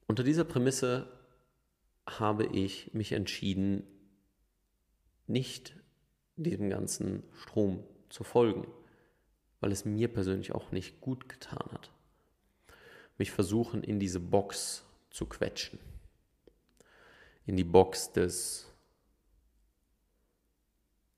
Unter 0.06 0.24
dieser 0.24 0.44
Prämisse 0.44 1.06
habe 2.06 2.46
ich 2.46 2.92
mich 2.92 3.12
entschieden, 3.12 3.86
nicht 5.28 5.76
diesem 6.34 6.68
ganzen 6.70 7.22
Strom 7.34 7.84
zu 8.08 8.24
folgen, 8.24 8.66
weil 9.60 9.70
es 9.70 9.84
mir 9.84 10.12
persönlich 10.12 10.52
auch 10.52 10.72
nicht 10.72 11.00
gut 11.00 11.28
getan 11.28 11.70
hat. 11.70 11.92
Mich 13.16 13.30
versuchen 13.30 13.84
in 13.84 14.00
diese 14.00 14.18
Box 14.18 14.84
zu 15.10 15.26
quetschen 15.26 15.78
in 17.50 17.56
die 17.56 17.64
Box 17.64 18.12
des 18.12 18.72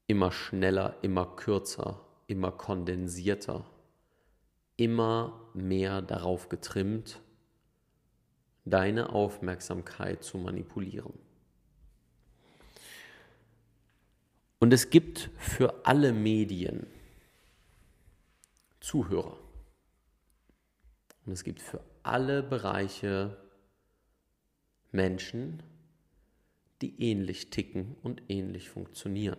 immer 0.06 0.32
schneller, 0.32 0.96
immer 1.02 1.26
kürzer, 1.36 2.00
immer 2.26 2.50
kondensierter, 2.50 3.66
immer 4.78 5.50
mehr 5.52 6.00
darauf 6.00 6.48
getrimmt, 6.48 7.20
deine 8.64 9.10
Aufmerksamkeit 9.10 10.24
zu 10.24 10.38
manipulieren. 10.38 11.12
Und 14.58 14.72
es 14.72 14.88
gibt 14.88 15.28
für 15.36 15.84
alle 15.84 16.14
Medien 16.14 16.86
Zuhörer. 18.80 19.36
Und 21.26 21.32
es 21.32 21.44
gibt 21.44 21.60
für 21.60 21.84
alle 22.02 22.42
Bereiche 22.42 23.36
Menschen, 24.92 25.62
die 26.82 27.00
ähnlich 27.00 27.50
ticken 27.50 27.96
und 28.02 28.22
ähnlich 28.28 28.68
funktionieren. 28.68 29.38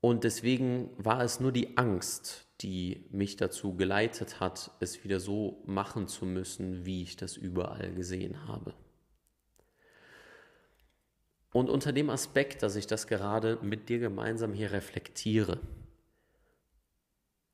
Und 0.00 0.24
deswegen 0.24 0.90
war 0.96 1.22
es 1.22 1.38
nur 1.38 1.52
die 1.52 1.76
Angst, 1.76 2.48
die 2.60 3.06
mich 3.10 3.36
dazu 3.36 3.76
geleitet 3.76 4.40
hat, 4.40 4.72
es 4.80 5.04
wieder 5.04 5.20
so 5.20 5.62
machen 5.64 6.08
zu 6.08 6.26
müssen, 6.26 6.84
wie 6.84 7.02
ich 7.02 7.16
das 7.16 7.36
überall 7.36 7.92
gesehen 7.94 8.48
habe. 8.48 8.74
Und 11.52 11.70
unter 11.70 11.92
dem 11.92 12.10
Aspekt, 12.10 12.62
dass 12.62 12.76
ich 12.76 12.86
das 12.86 13.06
gerade 13.06 13.58
mit 13.62 13.88
dir 13.88 13.98
gemeinsam 13.98 14.54
hier 14.54 14.72
reflektiere, 14.72 15.60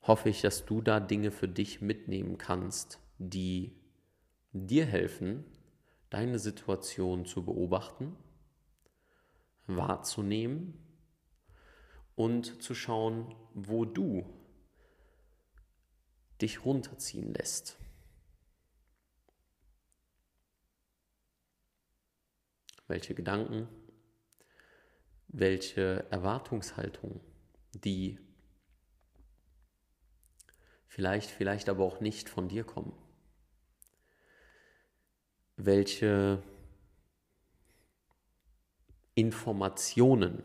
hoffe 0.03 0.31
ich, 0.31 0.41
dass 0.41 0.64
du 0.64 0.81
da 0.81 1.01
Dinge 1.01 1.31
für 1.31 1.49
dich 1.49 1.83
mitnehmen 1.83 2.38
kannst, 2.38 2.99
die 3.19 3.77
dir 4.66 4.87
helfen, 4.87 5.44
deine 6.11 6.38
Situation 6.38 7.27
zu 7.27 7.44
beobachten, 7.44 8.16
wahrzunehmen 9.66 10.75
und 12.14 12.62
zu 12.62 12.75
schauen, 12.75 13.35
wo 13.55 13.85
du 13.85 14.25
dich 16.40 16.64
runterziehen 16.64 17.35
lässt. 17.35 17.77
Welche 22.87 23.14
Gedanken, 23.14 23.68
welche 25.27 26.07
Erwartungshaltung, 26.11 27.21
die 27.75 28.18
vielleicht, 30.87 31.31
vielleicht 31.31 31.68
aber 31.68 31.85
auch 31.85 32.01
nicht 32.01 32.31
von 32.31 32.49
dir 32.49 32.64
kommen 32.64 32.94
welche 35.59 36.40
Informationen, 39.16 40.44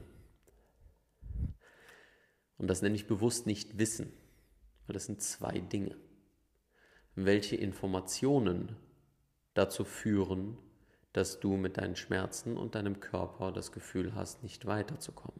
und 2.58 2.68
das 2.68 2.82
nenne 2.82 2.96
ich 2.96 3.06
bewusst 3.06 3.46
nicht 3.46 3.78
Wissen, 3.78 4.12
weil 4.88 4.96
das 4.96 5.06
sind 5.06 5.22
zwei 5.22 5.60
Dinge, 5.60 5.96
welche 7.14 7.56
Informationen 7.56 8.76
dazu 9.54 9.86
führen, 9.86 10.58
dass 11.14 11.40
du 11.40 11.58
mit 11.58 11.78
deinen 11.78 11.96
Schmerzen 11.96 12.58
und 12.58 12.74
deinem 12.74 13.00
Körper 13.00 13.52
das 13.52 13.72
Gefühl 13.72 14.16
hast, 14.16 14.42
nicht 14.42 14.66
weiterzukommen 14.66 15.40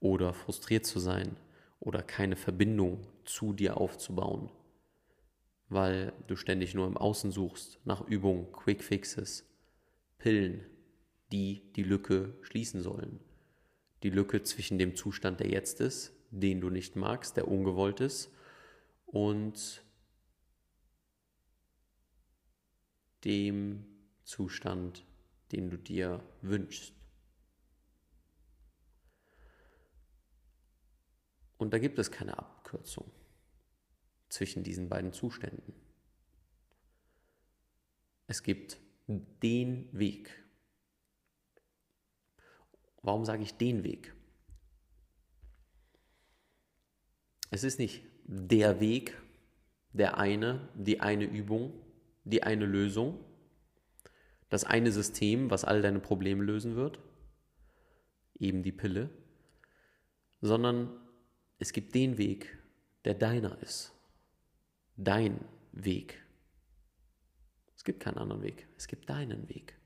oder 0.00 0.34
frustriert 0.34 0.84
zu 0.84 0.98
sein 0.98 1.36
oder 1.78 2.02
keine 2.02 2.34
Verbindung 2.34 3.06
zu 3.24 3.52
dir 3.52 3.76
aufzubauen 3.76 4.50
weil 5.72 6.12
du 6.26 6.36
ständig 6.36 6.74
nur 6.74 6.86
im 6.86 6.96
Außen 6.96 7.32
suchst 7.32 7.80
nach 7.84 8.06
Übungen, 8.06 8.52
Quick 8.52 8.84
Fixes, 8.84 9.48
Pillen, 10.18 10.66
die 11.32 11.62
die 11.74 11.82
Lücke 11.82 12.34
schließen 12.42 12.82
sollen. 12.82 13.20
Die 14.02 14.10
Lücke 14.10 14.42
zwischen 14.42 14.78
dem 14.78 14.96
Zustand, 14.96 15.40
der 15.40 15.48
jetzt 15.48 15.80
ist, 15.80 16.12
den 16.30 16.60
du 16.60 16.68
nicht 16.68 16.96
magst, 16.96 17.36
der 17.36 17.48
ungewollt 17.48 18.00
ist, 18.00 18.30
und 19.06 19.84
dem 23.24 23.86
Zustand, 24.24 25.06
den 25.52 25.70
du 25.70 25.76
dir 25.76 26.22
wünschst. 26.40 26.94
Und 31.56 31.72
da 31.72 31.78
gibt 31.78 31.98
es 31.98 32.10
keine 32.10 32.36
Abkürzung 32.36 33.10
zwischen 34.32 34.64
diesen 34.64 34.88
beiden 34.88 35.12
Zuständen. 35.12 35.74
Es 38.26 38.42
gibt 38.42 38.78
den 39.06 39.88
Weg. 39.92 40.42
Warum 43.02 43.26
sage 43.26 43.42
ich 43.42 43.54
den 43.54 43.84
Weg? 43.84 44.14
Es 47.50 47.62
ist 47.62 47.78
nicht 47.78 48.04
der 48.24 48.80
Weg, 48.80 49.20
der 49.92 50.16
eine, 50.16 50.66
die 50.74 51.00
eine 51.00 51.24
Übung, 51.24 51.74
die 52.24 52.42
eine 52.42 52.64
Lösung, 52.64 53.22
das 54.48 54.64
eine 54.64 54.92
System, 54.92 55.50
was 55.50 55.64
all 55.64 55.82
deine 55.82 56.00
Probleme 56.00 56.42
lösen 56.42 56.74
wird, 56.74 56.98
eben 58.38 58.62
die 58.62 58.72
Pille, 58.72 59.10
sondern 60.40 60.98
es 61.58 61.74
gibt 61.74 61.94
den 61.94 62.16
Weg, 62.16 62.58
der 63.04 63.12
deiner 63.12 63.60
ist 63.60 63.92
dein 65.04 65.44
Weg. 65.72 66.22
Es 67.76 67.84
gibt 67.84 68.00
keinen 68.00 68.18
anderen 68.18 68.42
Weg, 68.42 68.68
es 68.76 68.86
gibt 68.86 69.08
deinen 69.10 69.48
Weg. 69.48 69.76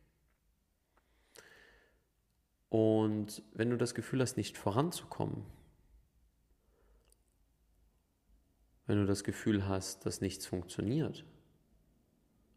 Und 2.68 3.42
wenn 3.54 3.70
du 3.70 3.78
das 3.78 3.94
Gefühl 3.94 4.20
hast, 4.20 4.36
nicht 4.36 4.58
voranzukommen, 4.58 5.46
wenn 8.86 8.98
du 8.98 9.06
das 9.06 9.24
Gefühl 9.24 9.66
hast, 9.66 10.04
dass 10.06 10.20
nichts 10.20 10.46
funktioniert, 10.46 11.24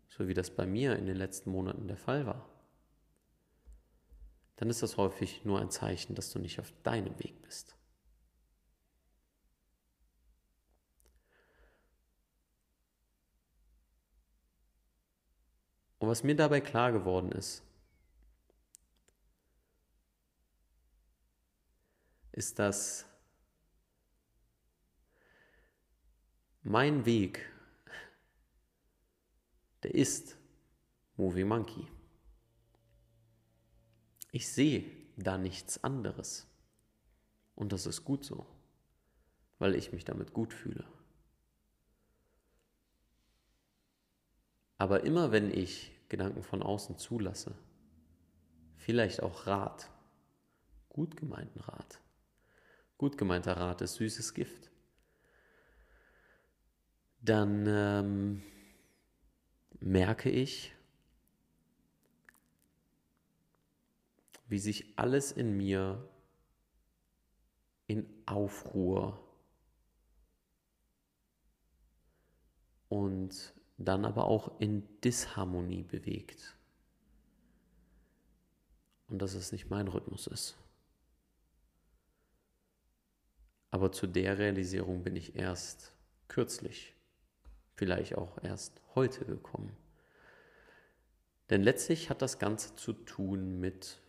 so 0.09 0.27
wie 0.27 0.33
das 0.33 0.51
bei 0.51 0.65
mir 0.65 0.95
in 0.97 1.05
den 1.05 1.15
letzten 1.15 1.51
Monaten 1.51 1.87
der 1.87 1.97
Fall 1.97 2.25
war, 2.25 2.49
dann 4.57 4.69
ist 4.69 4.83
das 4.83 4.97
häufig 4.97 5.45
nur 5.45 5.61
ein 5.61 5.71
Zeichen, 5.71 6.15
dass 6.15 6.31
du 6.31 6.39
nicht 6.39 6.59
auf 6.59 6.73
deinem 6.83 7.17
Weg 7.19 7.41
bist. 7.43 7.78
Und 15.99 16.07
was 16.07 16.23
mir 16.23 16.35
dabei 16.35 16.62
klar 16.62 16.91
geworden 16.91 17.31
ist, 17.33 17.62
ist, 22.31 22.57
dass 22.57 23.05
mein 26.63 27.05
Weg, 27.05 27.51
der 29.83 29.93
ist 29.93 30.38
Movie 31.17 31.43
Monkey. 31.43 31.85
Ich 34.31 34.47
sehe 34.47 34.89
da 35.17 35.38
nichts 35.38 35.83
anderes. 35.83 36.47
Und 37.55 37.73
das 37.73 37.85
ist 37.85 38.05
gut 38.05 38.23
so, 38.23 38.45
weil 39.57 39.75
ich 39.75 39.91
mich 39.91 40.05
damit 40.05 40.31
gut 40.31 40.53
fühle. 40.53 40.85
Aber 44.79 45.03
immer 45.03 45.31
wenn 45.33 45.51
ich 45.51 45.91
Gedanken 46.07 46.41
von 46.41 46.63
außen 46.63 46.97
zulasse, 46.97 47.53
vielleicht 48.77 49.21
auch 49.21 49.45
Rat, 49.45 49.91
gut 50.87 51.17
gemeinten 51.17 51.59
Rat, 51.59 51.99
gut 52.97 53.17
gemeinter 53.17 53.57
Rat 53.57 53.81
ist 53.81 53.95
süßes 53.95 54.33
Gift, 54.33 54.71
dann 57.21 57.65
ähm, 57.67 58.41
merke 59.81 60.29
ich, 60.29 60.73
wie 64.47 64.59
sich 64.59 64.97
alles 64.97 65.33
in 65.33 65.57
mir 65.57 66.09
in 67.87 68.07
Aufruhr 68.25 69.19
und 72.87 73.58
dann 73.79 74.03
aber 74.03 74.25
auch 74.25 74.59
in 74.59 74.87
Disharmonie 75.01 75.83
bewegt. 75.83 76.55
Und 79.07 79.19
dass 79.19 79.33
es 79.33 79.51
nicht 79.51 79.69
mein 79.69 79.87
Rhythmus 79.87 80.27
ist. 80.27 80.57
Aber 83.71 83.91
zu 83.91 84.05
der 84.05 84.37
Realisierung 84.37 85.03
bin 85.03 85.15
ich 85.15 85.35
erst 85.35 85.93
kürzlich, 86.27 86.93
vielleicht 87.75 88.15
auch 88.15 88.43
erst 88.43 88.81
heute 88.95 89.25
gekommen. 89.25 89.75
Denn 91.49 91.63
letztlich 91.63 92.09
hat 92.09 92.21
das 92.21 92.37
Ganze 92.37 92.75
zu 92.75 92.93
tun 92.93 93.59
mit 93.59 93.99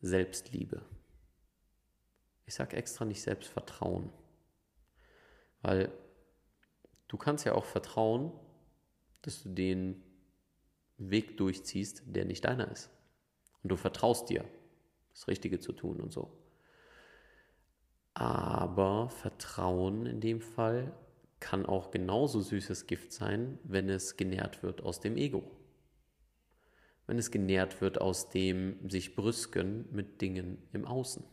Selbstliebe. 0.00 0.82
Ich 2.46 2.54
sage 2.54 2.76
extra 2.76 3.04
nicht 3.04 3.22
Selbstvertrauen, 3.22 4.10
weil 5.62 5.92
Du 7.08 7.16
kannst 7.16 7.44
ja 7.44 7.54
auch 7.54 7.64
vertrauen, 7.64 8.32
dass 9.22 9.42
du 9.42 9.50
den 9.50 10.02
Weg 10.98 11.36
durchziehst, 11.36 12.02
der 12.06 12.24
nicht 12.24 12.44
deiner 12.44 12.70
ist. 12.70 12.90
Und 13.62 13.70
du 13.70 13.76
vertraust 13.76 14.28
dir, 14.30 14.44
das 15.12 15.28
Richtige 15.28 15.60
zu 15.60 15.72
tun 15.72 16.00
und 16.00 16.12
so. 16.12 16.30
Aber 18.14 19.10
Vertrauen 19.10 20.06
in 20.06 20.20
dem 20.20 20.40
Fall 20.40 20.92
kann 21.38 21.66
auch 21.66 21.90
genauso 21.90 22.40
süßes 22.40 22.86
Gift 22.86 23.12
sein, 23.12 23.58
wenn 23.62 23.88
es 23.88 24.16
genährt 24.16 24.62
wird 24.62 24.82
aus 24.82 25.00
dem 25.00 25.16
Ego. 25.16 25.50
Wenn 27.06 27.18
es 27.18 27.30
genährt 27.30 27.80
wird 27.80 28.00
aus 28.00 28.30
dem 28.30 28.88
sich 28.88 29.14
brüsken 29.14 29.84
mit 29.92 30.20
Dingen 30.22 30.58
im 30.72 30.86
Außen. 30.86 31.24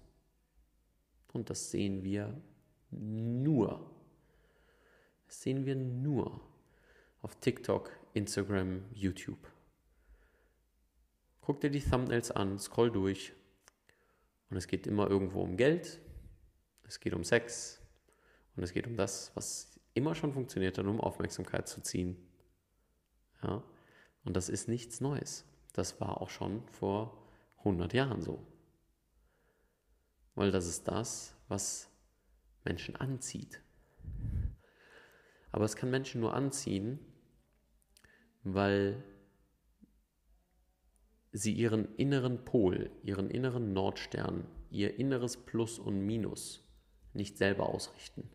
Und 1.31 1.49
das 1.49 1.71
sehen 1.71 2.03
wir 2.03 2.39
nur 2.91 3.92
sehen 5.41 5.65
wir 5.65 5.75
nur 5.75 6.41
auf 7.21 7.35
TikTok, 7.39 7.91
Instagram, 8.13 8.83
YouTube. 8.93 9.51
Guck 11.41 11.61
dir 11.61 11.69
die 11.69 11.81
Thumbnails 11.81 12.31
an, 12.31 12.59
scroll 12.59 12.91
durch 12.91 13.33
und 14.49 14.57
es 14.57 14.67
geht 14.67 14.87
immer 14.87 15.09
irgendwo 15.09 15.41
um 15.41 15.57
Geld, 15.57 15.99
es 16.87 16.99
geht 16.99 17.13
um 17.13 17.23
Sex 17.23 17.81
und 18.55 18.63
es 18.63 18.71
geht 18.71 18.87
um 18.87 18.95
das, 18.95 19.31
was 19.35 19.79
immer 19.93 20.15
schon 20.15 20.33
funktioniert 20.33 20.77
hat, 20.77 20.85
um 20.85 21.01
Aufmerksamkeit 21.01 21.67
zu 21.67 21.81
ziehen. 21.81 22.17
Ja? 23.43 23.63
Und 24.23 24.35
das 24.35 24.49
ist 24.49 24.67
nichts 24.67 25.01
Neues. 25.01 25.45
Das 25.73 25.99
war 25.99 26.21
auch 26.21 26.29
schon 26.29 26.65
vor 26.67 27.17
100 27.59 27.93
Jahren 27.93 28.21
so. 28.21 28.45
Weil 30.35 30.51
das 30.51 30.65
ist 30.67 30.87
das, 30.87 31.35
was 31.47 31.89
Menschen 32.63 32.95
anzieht. 32.95 33.61
Aber 35.53 35.65
es 35.65 35.75
kann 35.75 35.91
Menschen 35.91 36.19
nur 36.19 36.33
anziehen, 36.33 36.99
weil 38.43 39.03
sie 41.31 41.53
ihren 41.53 41.95
inneren 41.95 42.43
Pol, 42.43 42.89
ihren 43.03 43.29
inneren 43.29 43.71
Nordstern, 43.71 44.47
ihr 44.71 44.97
inneres 44.97 45.37
Plus 45.37 45.77
und 45.77 46.01
Minus 46.01 46.67
nicht 47.13 47.37
selber 47.37 47.69
ausrichten, 47.69 48.27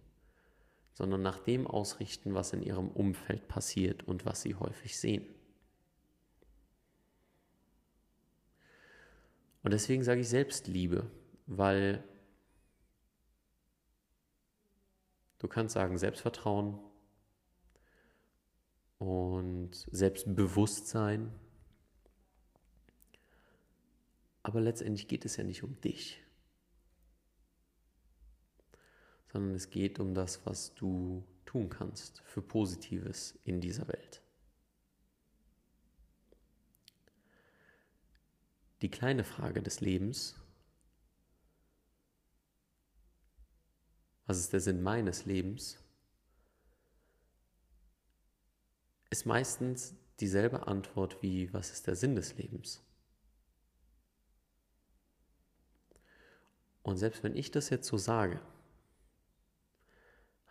sondern 0.95 1.21
nach 1.21 1.41
dem 1.41 1.67
ausrichten, 1.67 2.35
was 2.35 2.53
in 2.53 2.63
ihrem 2.63 2.89
Umfeld 2.89 3.49
passiert 3.49 4.07
und 4.07 4.25
was 4.25 4.43
sie 4.43 4.55
häufig 4.55 4.97
sehen. 4.97 5.27
Und 9.65 9.73
deswegen 9.73 10.05
sage 10.05 10.21
ich 10.21 10.29
Selbstliebe, 10.29 11.11
weil 11.47 12.05
du 15.41 15.49
kannst 15.49 15.75
sagen 15.75 15.99
Selbstvertrauen, 15.99 16.79
und 18.99 19.71
Selbstbewusstsein. 19.91 21.33
Aber 24.43 24.61
letztendlich 24.61 25.09
geht 25.09 25.25
es 25.25 25.37
ja 25.37 25.45
nicht 25.45 25.63
um 25.63 25.81
dich, 25.81 26.23
sondern 29.33 29.55
es 29.55 29.71
geht 29.71 30.01
um 30.01 30.15
das, 30.15 30.45
was 30.47 30.75
du 30.75 31.25
tun 31.45 31.69
kannst 31.69 32.23
für 32.27 32.43
Positives 32.43 33.39
in 33.45 33.61
dieser 33.61 33.89
Welt. 33.89 34.23
Die 38.81 38.91
kleine 38.91 39.25
Frage 39.25 39.61
des 39.61 39.81
Lebens, 39.81 40.37
was 44.27 44.39
ist 44.39 44.53
der 44.53 44.61
Sinn 44.61 44.83
meines 44.83 45.25
Lebens? 45.25 45.83
Ist 49.11 49.27
meistens 49.27 49.95
dieselbe 50.21 50.67
Antwort 50.67 51.23
wie, 51.23 51.53
was 51.53 51.71
ist 51.71 51.87
der 51.87 51.97
Sinn 51.97 52.17
des 52.17 52.37
Lebens? 52.37 52.85
Und 56.83 56.97
selbst 56.97 57.23
wenn 57.23 57.37
ich 57.37 57.51
das 57.51 57.71
jetzt 57.71 57.87
so 57.87 57.99
sage, 57.99 58.41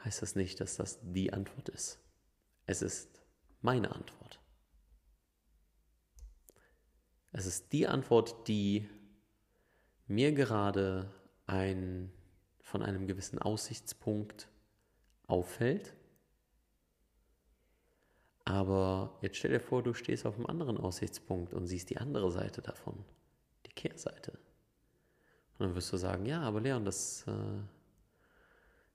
heißt 0.03 0.21
das 0.21 0.35
nicht, 0.35 0.59
dass 0.59 0.77
das 0.77 0.99
die 1.01 1.33
Antwort 1.33 1.69
ist. 1.69 1.99
Es 2.65 2.81
ist 2.81 3.21
meine 3.61 3.93
Antwort. 3.93 4.39
Es 7.31 7.45
ist 7.45 7.73
die 7.73 7.87
Antwort, 7.87 8.47
die 8.47 8.87
mir 10.07 10.31
gerade 10.31 11.13
ein, 11.45 12.11
von 12.61 12.81
einem 12.81 13.07
gewissen 13.07 13.39
Aussichtspunkt 13.39 14.47
auffällt 15.27 15.96
aber 18.47 19.17
jetzt 19.21 19.35
stell 19.35 19.51
dir 19.51 19.59
vor, 19.59 19.83
du 19.83 19.93
stehst 19.93 20.25
auf 20.25 20.35
einem 20.35 20.45
anderen 20.45 20.77
Aussichtspunkt 20.77 21.53
und 21.53 21.67
siehst 21.67 21.89
die 21.89 21.97
andere 21.97 22.31
Seite 22.31 22.61
davon, 22.61 23.03
die 23.65 23.73
Kehrseite. 23.73 24.31
Und 25.57 25.65
dann 25.65 25.75
wirst 25.75 25.91
du 25.91 25.97
sagen, 25.97 26.25
ja, 26.25 26.39
aber 26.43 26.61
Leon, 26.61 26.85
das 26.85 27.25
äh, 27.27 27.59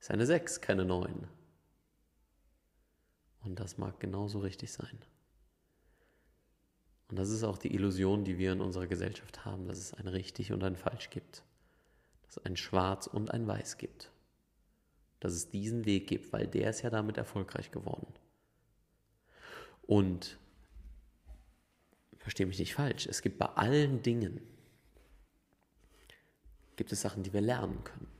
ist 0.00 0.10
eine 0.10 0.24
6, 0.24 0.62
keine 0.62 0.86
9. 0.86 1.28
Und 3.44 3.60
das 3.60 3.76
mag 3.76 4.00
genauso 4.00 4.38
richtig 4.38 4.72
sein. 4.72 4.98
Und 7.10 7.18
das 7.18 7.28
ist 7.28 7.44
auch 7.44 7.58
die 7.58 7.74
Illusion, 7.74 8.24
die 8.24 8.38
wir 8.38 8.52
in 8.52 8.62
unserer 8.62 8.86
Gesellschaft 8.86 9.44
haben, 9.44 9.66
dass 9.66 9.76
es 9.76 9.92
ein 9.92 10.08
richtig 10.08 10.50
und 10.52 10.64
ein 10.64 10.76
falsch 10.76 11.10
gibt. 11.10 11.42
Dass 12.22 12.38
es 12.38 12.44
ein 12.46 12.56
schwarz 12.56 13.06
und 13.06 13.30
ein 13.30 13.46
weiß 13.46 13.76
gibt. 13.76 14.12
Dass 15.20 15.34
es 15.34 15.50
diesen 15.50 15.84
Weg 15.84 16.06
gibt, 16.06 16.32
weil 16.32 16.46
der 16.46 16.70
ist 16.70 16.80
ja 16.80 16.88
damit 16.88 17.18
erfolgreich 17.18 17.70
geworden. 17.70 18.14
Und 19.82 20.38
verstehe 22.16 22.46
mich 22.46 22.58
nicht 22.58 22.74
falsch, 22.74 23.06
es 23.06 23.20
gibt 23.20 23.38
bei 23.38 23.46
allen 23.46 24.02
Dingen, 24.02 24.40
gibt 26.76 26.92
es 26.92 27.00
Sachen, 27.00 27.22
die 27.22 27.32
wir 27.32 27.40
lernen 27.40 27.82
können. 27.84 28.12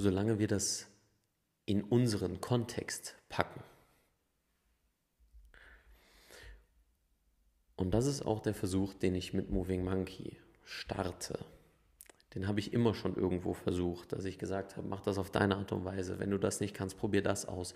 solange 0.00 0.38
wir 0.38 0.48
das 0.48 0.86
in 1.66 1.84
unseren 1.84 2.40
Kontext 2.40 3.14
packen. 3.28 3.62
Und 7.76 7.92
das 7.92 8.06
ist 8.06 8.22
auch 8.22 8.40
der 8.40 8.54
Versuch, 8.54 8.94
den 8.94 9.14
ich 9.14 9.32
mit 9.32 9.50
Moving 9.50 9.84
Monkey 9.84 10.36
starte. 10.64 11.38
Den 12.34 12.46
habe 12.46 12.60
ich 12.60 12.72
immer 12.72 12.94
schon 12.94 13.16
irgendwo 13.16 13.54
versucht, 13.54 14.12
dass 14.12 14.24
ich 14.24 14.38
gesagt 14.38 14.76
habe, 14.76 14.86
mach 14.86 15.00
das 15.00 15.18
auf 15.18 15.30
deine 15.30 15.56
Art 15.56 15.72
und 15.72 15.84
Weise. 15.84 16.18
Wenn 16.18 16.30
du 16.30 16.38
das 16.38 16.60
nicht 16.60 16.74
kannst, 16.74 16.98
probier 16.98 17.22
das 17.22 17.46
aus. 17.46 17.74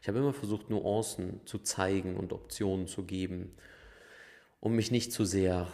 Ich 0.00 0.08
habe 0.08 0.18
immer 0.18 0.32
versucht, 0.32 0.70
Nuancen 0.70 1.44
zu 1.46 1.58
zeigen 1.58 2.16
und 2.16 2.32
Optionen 2.32 2.86
zu 2.86 3.04
geben, 3.04 3.56
um 4.60 4.74
mich 4.74 4.90
nicht 4.90 5.12
zu 5.12 5.24
sehr 5.24 5.72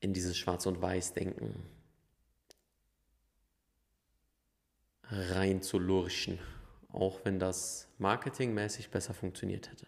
in 0.00 0.12
dieses 0.12 0.36
Schwarz- 0.36 0.66
und 0.66 0.80
Weiß-Denken 0.80 1.62
reinzulurchen, 5.08 6.38
auch 6.88 7.24
wenn 7.24 7.38
das 7.38 7.88
marketingmäßig 7.98 8.90
besser 8.90 9.14
funktioniert 9.14 9.70
hätte. 9.70 9.86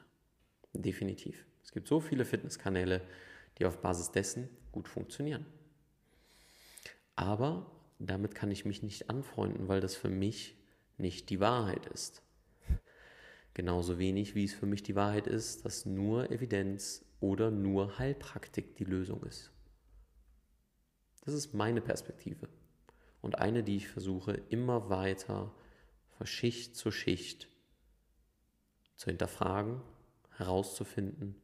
Definitiv. 0.73 1.45
Es 1.63 1.73
gibt 1.73 1.89
so 1.89 2.01
viele 2.01 2.25
Fitnesskanäle, 2.25 3.03
die 3.59 3.67
auf 3.67 3.81
Basis 3.81 4.11
dessen 4.11 4.49
gut 4.73 4.89
funktionieren. 4.89 5.45
Aber 7.17 7.71
damit 7.99 8.35
kann 8.35 8.51
ich 8.51 8.65
mich 8.65 8.83
nicht 8.83 9.11
anfreunden, 9.11 9.69
weil 9.69 9.81
das 9.81 9.97
für 9.97 10.09
mich 10.09 10.57
nicht 10.99 11.31
die 11.31 11.41
Wahrheit 11.41 11.87
ist. 11.87 12.23
Genauso 13.59 13.99
wenig 13.99 14.37
wie 14.37 14.45
es 14.45 14.55
für 14.55 14.67
mich 14.67 14.85
die 14.85 14.95
Wahrheit 14.95 15.27
ist, 15.27 15.65
dass 15.65 15.85
nur 15.85 16.31
Evidenz 16.31 17.05
oder 17.19 17.51
nur 17.51 17.99
Heilpraktik 17.99 18.77
die 18.77 18.85
Lösung 18.85 19.25
ist. 19.25 19.51
Das 21.25 21.35
ist 21.35 21.55
meine 21.55 21.81
Perspektive 21.81 22.49
und 23.21 23.41
eine, 23.41 23.65
die 23.65 23.75
ich 23.75 23.89
versuche 23.89 24.35
immer 24.49 24.91
weiter 24.91 25.53
von 26.17 26.27
Schicht 26.29 26.77
zu 26.77 26.93
Schicht 26.93 27.49
zu 28.95 29.07
hinterfragen, 29.07 29.81
herauszufinden, 30.37 31.35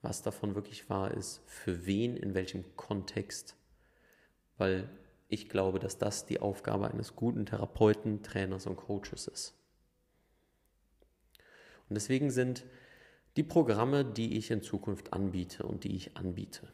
was 0.00 0.22
davon 0.22 0.56
wirklich 0.56 0.90
wahr 0.90 1.12
ist, 1.12 1.40
für 1.46 1.86
wen, 1.86 2.16
in 2.16 2.34
welchem 2.34 2.74
Kontext, 2.74 3.56
weil 4.58 4.90
ich 5.28 5.48
glaube, 5.48 5.78
dass 5.78 5.98
das 5.98 6.26
die 6.26 6.40
Aufgabe 6.40 6.90
eines 6.90 7.14
guten 7.14 7.46
Therapeuten, 7.46 8.24
Trainers 8.24 8.66
und 8.66 8.74
Coaches 8.74 9.28
ist. 9.28 9.61
Und 11.88 11.94
deswegen 11.94 12.30
sind 12.30 12.64
die 13.36 13.42
Programme, 13.42 14.04
die 14.04 14.36
ich 14.36 14.50
in 14.50 14.62
Zukunft 14.62 15.12
anbiete 15.12 15.64
und 15.64 15.84
die 15.84 15.96
ich 15.96 16.16
anbiete, 16.16 16.68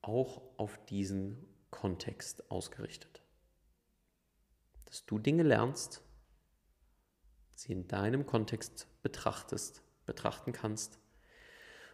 auch 0.00 0.42
auf 0.56 0.84
diesen 0.86 1.44
Kontext 1.70 2.50
ausgerichtet. 2.50 3.22
Dass 4.84 5.04
du 5.06 5.18
Dinge 5.18 5.42
lernst, 5.42 6.02
sie 7.54 7.72
in 7.72 7.88
deinem 7.88 8.26
Kontext 8.26 8.86
betrachtest, 9.02 9.82
betrachten 10.06 10.52
kannst 10.52 10.98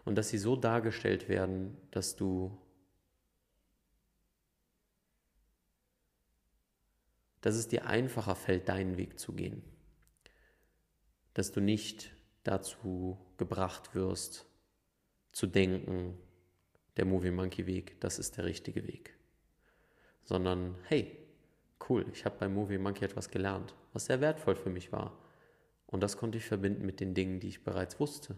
und 0.04 0.16
dass 0.16 0.28
sie 0.28 0.38
so 0.38 0.56
dargestellt 0.56 1.28
werden, 1.28 1.76
dass 1.90 2.16
du 2.16 2.58
dass 7.40 7.54
es 7.54 7.68
dir 7.68 7.86
einfacher 7.86 8.34
fällt, 8.34 8.68
deinen 8.68 8.98
Weg 8.98 9.18
zu 9.18 9.32
gehen. 9.32 9.62
Dass 11.40 11.52
du 11.52 11.62
nicht 11.62 12.12
dazu 12.42 13.16
gebracht 13.38 13.94
wirst, 13.94 14.44
zu 15.32 15.46
denken, 15.46 16.18
der 16.98 17.06
Movie 17.06 17.30
Monkey 17.30 17.66
Weg, 17.66 17.98
das 18.00 18.18
ist 18.18 18.36
der 18.36 18.44
richtige 18.44 18.86
Weg 18.86 19.16
sondern 20.30 20.76
hey, 20.84 21.18
cool, 21.88 22.06
ich 22.12 22.24
habe 22.24 22.36
beim 22.38 22.54
Movie 22.54 22.78
Monkey 22.78 23.04
etwas 23.04 23.30
gelernt, 23.30 23.74
was 23.92 24.04
sehr 24.04 24.20
wertvoll 24.20 24.54
für 24.54 24.70
mich 24.70 24.92
war. 24.92 25.18
Und 25.88 26.04
das 26.04 26.16
konnte 26.16 26.38
ich 26.38 26.44
verbinden 26.44 26.86
mit 26.86 27.00
den 27.00 27.14
Dingen, 27.14 27.40
die 27.40 27.48
ich 27.48 27.64
bereits 27.64 27.98
wusste. 27.98 28.36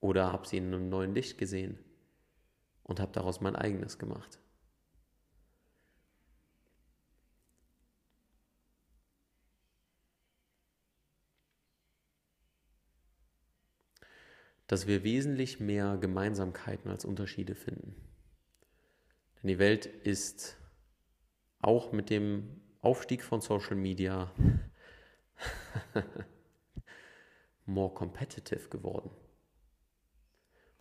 Oder 0.00 0.32
habe 0.32 0.48
sie 0.48 0.56
in 0.56 0.74
einem 0.74 0.88
neuen 0.88 1.14
Licht 1.14 1.38
gesehen 1.38 1.78
und 2.82 2.98
habe 2.98 3.12
daraus 3.12 3.40
mein 3.40 3.54
eigenes 3.54 3.96
gemacht. 3.96 4.40
Dass 14.66 14.86
wir 14.86 15.04
wesentlich 15.04 15.60
mehr 15.60 15.98
Gemeinsamkeiten 15.98 16.90
als 16.90 17.04
Unterschiede 17.04 17.54
finden. 17.54 17.94
Denn 19.42 19.48
die 19.48 19.58
Welt 19.58 19.86
ist 19.86 20.56
auch 21.60 21.92
mit 21.92 22.10
dem 22.10 22.60
Aufstieg 22.80 23.22
von 23.22 23.40
Social 23.40 23.76
Media 23.76 24.32
more 27.66 27.92
competitive 27.94 28.68
geworden. 28.68 29.10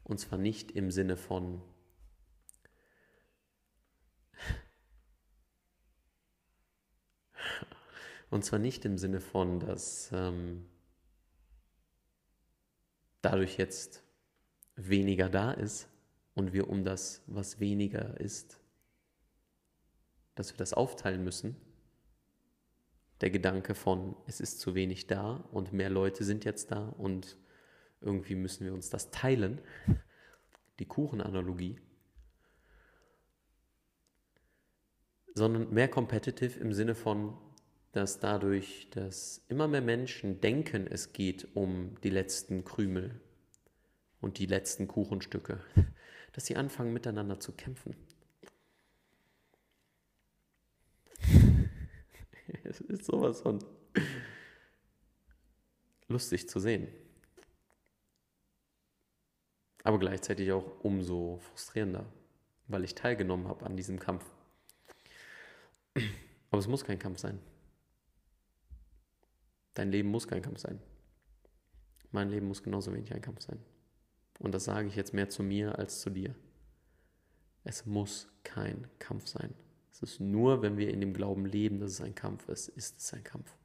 Und 0.04 0.20
zwar 0.20 0.38
nicht 0.38 0.72
im 0.72 0.92
Sinne 0.92 1.16
von 1.16 1.62
und 8.30 8.44
zwar 8.44 8.60
nicht 8.60 8.84
im 8.86 8.98
Sinne 8.98 9.22
von, 9.22 9.62
dass 9.62 10.12
ähm, 10.14 10.66
dadurch 13.24 13.58
jetzt 13.58 14.04
weniger 14.76 15.30
da 15.30 15.52
ist 15.52 15.90
und 16.36 16.54
wir 16.54 16.70
um 16.70 16.84
das, 16.84 17.24
was 17.26 17.60
weniger 17.60 18.20
ist, 18.20 18.60
dass 20.36 20.54
wir 20.54 20.58
das 20.58 20.74
aufteilen 20.74 21.24
müssen. 21.24 21.56
Der 23.22 23.30
Gedanke 23.30 23.76
von, 23.76 24.16
es 24.28 24.42
ist 24.42 24.60
zu 24.60 24.76
wenig 24.76 25.08
da 25.08 25.36
und 25.52 25.74
mehr 25.74 25.90
Leute 25.90 26.24
sind 26.24 26.44
jetzt 26.46 26.72
da 26.72 26.90
und 26.90 27.38
irgendwie 28.02 28.36
müssen 28.36 28.66
wir 28.66 28.74
uns 28.74 28.90
das 28.90 29.10
teilen. 29.12 29.62
Die 30.80 30.86
Kuchenanalogie. 30.86 31.80
Sondern 35.36 35.72
mehr 35.74 35.88
competitive 35.88 36.60
im 36.60 36.74
Sinne 36.74 36.96
von, 36.96 37.38
dass 37.94 38.20
dadurch, 38.20 38.90
dass 38.90 39.46
immer 39.50 39.68
mehr 39.68 39.82
Menschen 39.82 40.42
denken, 40.42 40.88
es 40.88 41.14
geht 41.14 41.56
um 41.56 41.96
die 42.02 42.10
letzten 42.10 42.66
Krümel 42.66 43.22
und 44.20 44.40
die 44.40 44.48
letzten 44.48 44.88
Kuchenstücke, 44.88 45.62
dass 46.34 46.48
sie 46.48 46.56
anfangen 46.58 46.92
miteinander 46.92 47.40
zu 47.40 47.54
kämpfen. 47.54 47.96
Es 52.66 52.82
ist 52.82 53.06
sowas 53.06 53.42
von 53.42 53.60
lustig 56.08 56.50
zu 56.50 56.60
sehen. 56.60 56.88
Aber 59.84 60.00
gleichzeitig 60.00 60.52
auch 60.52 60.84
umso 60.84 61.40
frustrierender, 61.40 62.06
weil 62.68 62.84
ich 62.84 62.96
teilgenommen 62.96 63.48
habe 63.48 63.66
an 63.66 63.78
diesem 63.78 64.00
Kampf. 64.00 64.26
Aber 66.52 66.60
es 66.60 66.68
muss 66.68 66.84
kein 66.84 67.00
Kampf 67.00 67.20
sein. 67.20 67.40
Dein 69.74 69.92
Leben 69.92 70.10
muss 70.10 70.28
kein 70.28 70.42
Kampf 70.42 70.60
sein. 70.60 70.80
Mein 72.12 72.30
Leben 72.30 72.48
muss 72.48 72.64
genauso 72.64 72.94
wenig 72.94 73.14
ein 73.14 73.22
Kampf 73.22 73.42
sein. 73.42 73.60
Und 74.40 74.54
das 74.54 74.66
sage 74.66 74.88
ich 74.88 74.96
jetzt 74.96 75.14
mehr 75.14 75.30
zu 75.30 75.42
mir 75.44 75.78
als 75.80 76.02
zu 76.02 76.10
dir. 76.10 76.36
Es 77.64 77.86
muss 77.86 78.28
kein 78.44 78.88
Kampf 79.00 79.28
sein. 79.28 79.54
Es 79.92 80.02
ist 80.02 80.20
nur, 80.20 80.62
wenn 80.62 80.78
wir 80.78 80.90
in 80.90 81.02
dem 81.02 81.14
Glauben 81.14 81.46
leben, 81.46 81.80
dass 81.80 81.92
es 81.92 82.02
ein 82.02 82.16
Kampf 82.16 82.50
ist, 82.50 82.68
ist 82.70 83.00
es 83.00 83.14
ein 83.14 83.24
Kampf. 83.24 83.56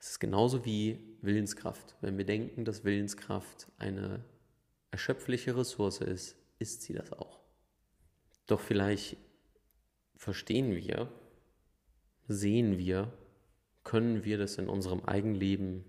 Es 0.00 0.10
ist 0.10 0.20
genauso 0.20 0.64
wie 0.64 0.98
Willenskraft. 1.22 1.96
Wenn 2.00 2.16
wir 2.16 2.24
denken, 2.24 2.64
dass 2.64 2.84
Willenskraft 2.84 3.68
eine 3.78 4.24
erschöpfliche 4.90 5.56
Ressource 5.56 6.00
ist, 6.00 6.36
ist 6.58 6.82
sie 6.82 6.92
das 6.92 7.12
auch. 7.12 7.40
Doch 8.46 8.60
vielleicht 8.60 9.16
verstehen 10.16 10.74
wir, 10.74 11.12
sehen 12.28 12.78
wir, 12.78 13.12
können 13.88 14.22
wir 14.22 14.36
das 14.36 14.58
in 14.58 14.68
unserem 14.68 15.02
eigenen 15.06 15.34
Leben, 15.34 15.82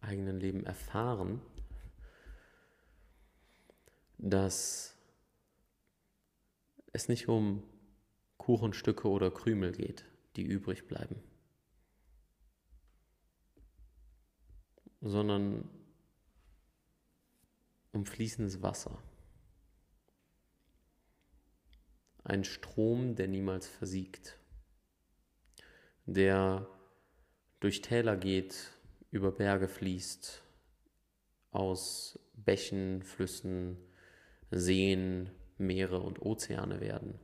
eigenen 0.00 0.40
Leben 0.40 0.66
erfahren, 0.66 1.40
dass 4.18 4.96
es 6.92 7.06
nicht 7.06 7.28
um 7.28 7.62
Kuchenstücke 8.38 9.06
oder 9.06 9.30
Krümel 9.30 9.70
geht, 9.70 10.04
die 10.34 10.42
übrig 10.42 10.88
bleiben, 10.88 11.22
sondern 15.00 15.70
um 17.92 18.04
fließendes 18.04 18.62
Wasser. 18.62 19.00
Ein 22.24 22.42
Strom, 22.42 23.14
der 23.14 23.28
niemals 23.28 23.68
versiegt, 23.68 24.40
der 26.06 26.66
durch 27.60 27.80
Täler 27.82 28.16
geht, 28.16 28.70
über 29.10 29.32
Berge 29.32 29.68
fließt, 29.68 30.42
aus 31.50 32.18
Bächen, 32.34 33.02
Flüssen, 33.02 33.76
Seen, 34.50 35.30
Meere 35.56 36.00
und 36.00 36.20
Ozeane 36.20 36.80
werden. 36.80 37.18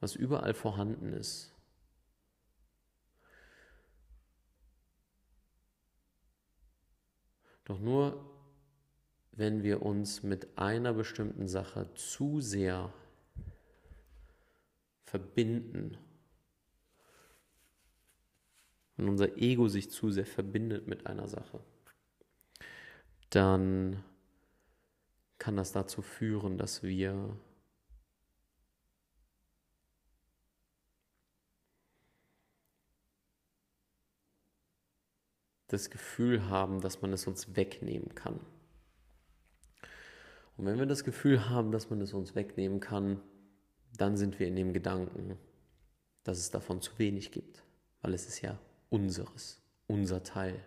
was 0.00 0.16
überall 0.16 0.54
vorhanden 0.54 1.12
ist. 1.12 1.54
Doch 7.64 7.78
nur 7.78 8.26
wenn 9.32 9.62
wir 9.62 9.82
uns 9.82 10.22
mit 10.22 10.58
einer 10.58 10.92
bestimmten 10.92 11.46
Sache 11.46 11.94
zu 11.94 12.40
sehr 12.40 12.92
verbinden, 15.10 15.98
wenn 18.96 19.08
unser 19.08 19.36
Ego 19.38 19.66
sich 19.66 19.90
zu 19.90 20.12
sehr 20.12 20.26
verbindet 20.26 20.86
mit 20.86 21.06
einer 21.06 21.26
Sache, 21.26 21.60
dann 23.30 24.04
kann 25.38 25.56
das 25.56 25.72
dazu 25.72 26.00
führen, 26.00 26.58
dass 26.58 26.84
wir 26.84 27.36
das 35.66 35.90
Gefühl 35.90 36.48
haben, 36.48 36.80
dass 36.80 37.02
man 37.02 37.12
es 37.12 37.26
uns 37.26 37.56
wegnehmen 37.56 38.14
kann. 38.14 38.38
Und 40.56 40.66
wenn 40.66 40.78
wir 40.78 40.86
das 40.86 41.02
Gefühl 41.02 41.48
haben, 41.48 41.72
dass 41.72 41.90
man 41.90 42.00
es 42.00 42.12
uns 42.12 42.36
wegnehmen 42.36 42.78
kann, 42.78 43.20
dann 43.96 44.16
sind 44.16 44.38
wir 44.38 44.46
in 44.46 44.56
dem 44.56 44.72
Gedanken, 44.72 45.38
dass 46.24 46.38
es 46.38 46.50
davon 46.50 46.80
zu 46.80 46.98
wenig 46.98 47.32
gibt, 47.32 47.62
weil 48.02 48.14
es 48.14 48.26
ist 48.26 48.40
ja 48.40 48.58
unseres, 48.88 49.62
unser 49.86 50.22
Teil. 50.22 50.64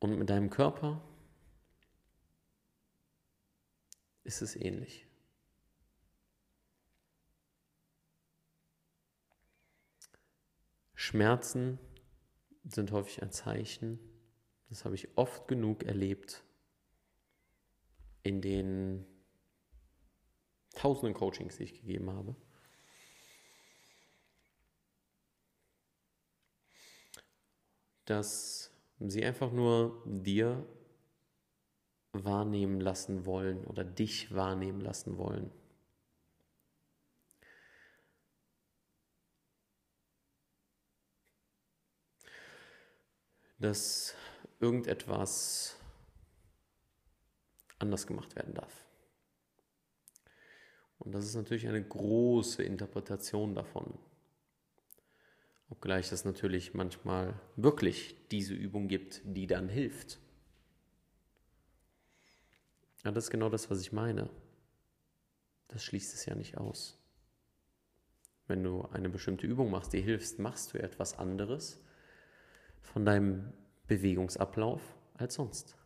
Und 0.00 0.18
mit 0.18 0.30
deinem 0.30 0.48
Körper 0.48 1.02
ist 4.22 4.42
es 4.42 4.54
ähnlich. 4.54 5.07
Schmerzen 11.00 11.78
sind 12.64 12.90
häufig 12.90 13.22
ein 13.22 13.30
Zeichen, 13.30 14.00
das 14.68 14.84
habe 14.84 14.96
ich 14.96 15.16
oft 15.16 15.46
genug 15.46 15.84
erlebt 15.84 16.42
in 18.24 18.40
den 18.40 19.06
tausenden 20.74 21.14
Coachings, 21.14 21.56
die 21.56 21.62
ich 21.62 21.74
gegeben 21.74 22.10
habe. 22.10 22.34
Dass 28.04 28.72
sie 28.98 29.24
einfach 29.24 29.52
nur 29.52 30.02
dir 30.04 30.66
wahrnehmen 32.10 32.80
lassen 32.80 33.24
wollen 33.24 33.64
oder 33.66 33.84
dich 33.84 34.34
wahrnehmen 34.34 34.80
lassen 34.80 35.16
wollen. 35.16 35.52
Dass 43.58 44.14
irgendetwas 44.60 45.76
anders 47.78 48.06
gemacht 48.06 48.34
werden 48.36 48.54
darf. 48.54 48.84
Und 50.98 51.12
das 51.12 51.24
ist 51.24 51.34
natürlich 51.34 51.66
eine 51.68 51.82
große 51.82 52.62
Interpretation 52.62 53.54
davon. 53.54 53.98
Obgleich 55.70 56.10
es 56.12 56.24
natürlich 56.24 56.74
manchmal 56.74 57.38
wirklich 57.56 58.16
diese 58.30 58.54
Übung 58.54 58.88
gibt, 58.88 59.20
die 59.24 59.46
dann 59.46 59.68
hilft. 59.68 60.18
Ja, 63.04 63.12
das 63.12 63.24
ist 63.24 63.30
genau 63.30 63.48
das, 63.48 63.70
was 63.70 63.80
ich 63.80 63.92
meine. 63.92 64.30
Das 65.68 65.84
schließt 65.84 66.14
es 66.14 66.26
ja 66.26 66.34
nicht 66.34 66.56
aus. 66.56 66.98
Wenn 68.46 68.64
du 68.64 68.82
eine 68.86 69.10
bestimmte 69.10 69.46
Übung 69.46 69.70
machst, 69.70 69.92
die 69.92 70.00
hilfst, 70.00 70.38
machst 70.38 70.72
du 70.72 70.78
etwas 70.78 71.18
anderes 71.18 71.80
von 72.82 73.04
deinem 73.04 73.52
Bewegungsablauf 73.86 74.80
als 75.14 75.34
sonst. 75.34 75.76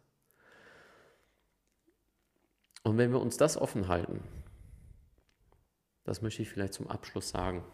Und 2.82 2.98
wenn 2.98 3.12
wir 3.12 3.20
uns 3.20 3.36
das 3.36 3.56
offen 3.56 3.88
halten, 3.88 4.22
das 6.04 6.20
möchte 6.20 6.42
ich 6.42 6.50
vielleicht 6.50 6.74
zum 6.74 6.88
Abschluss 6.88 7.28
sagen, 7.28 7.64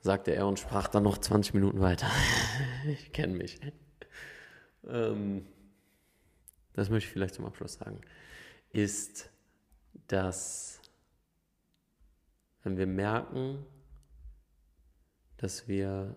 sagte 0.00 0.32
er 0.32 0.46
und 0.46 0.58
sprach 0.58 0.88
dann 0.88 1.04
noch 1.04 1.18
20 1.18 1.54
Minuten 1.54 1.80
weiter. 1.80 2.08
ich 2.86 3.12
kenne 3.12 3.34
mich. 3.34 3.60
Ähm, 4.84 5.46
das 6.72 6.90
möchte 6.90 7.08
ich 7.08 7.12
vielleicht 7.12 7.34
zum 7.34 7.44
Abschluss 7.44 7.74
sagen, 7.74 8.00
ist, 8.72 9.30
dass 10.08 10.80
wenn 12.62 12.76
wir 12.76 12.86
merken, 12.86 13.64
dass 15.36 15.68
wir 15.68 16.16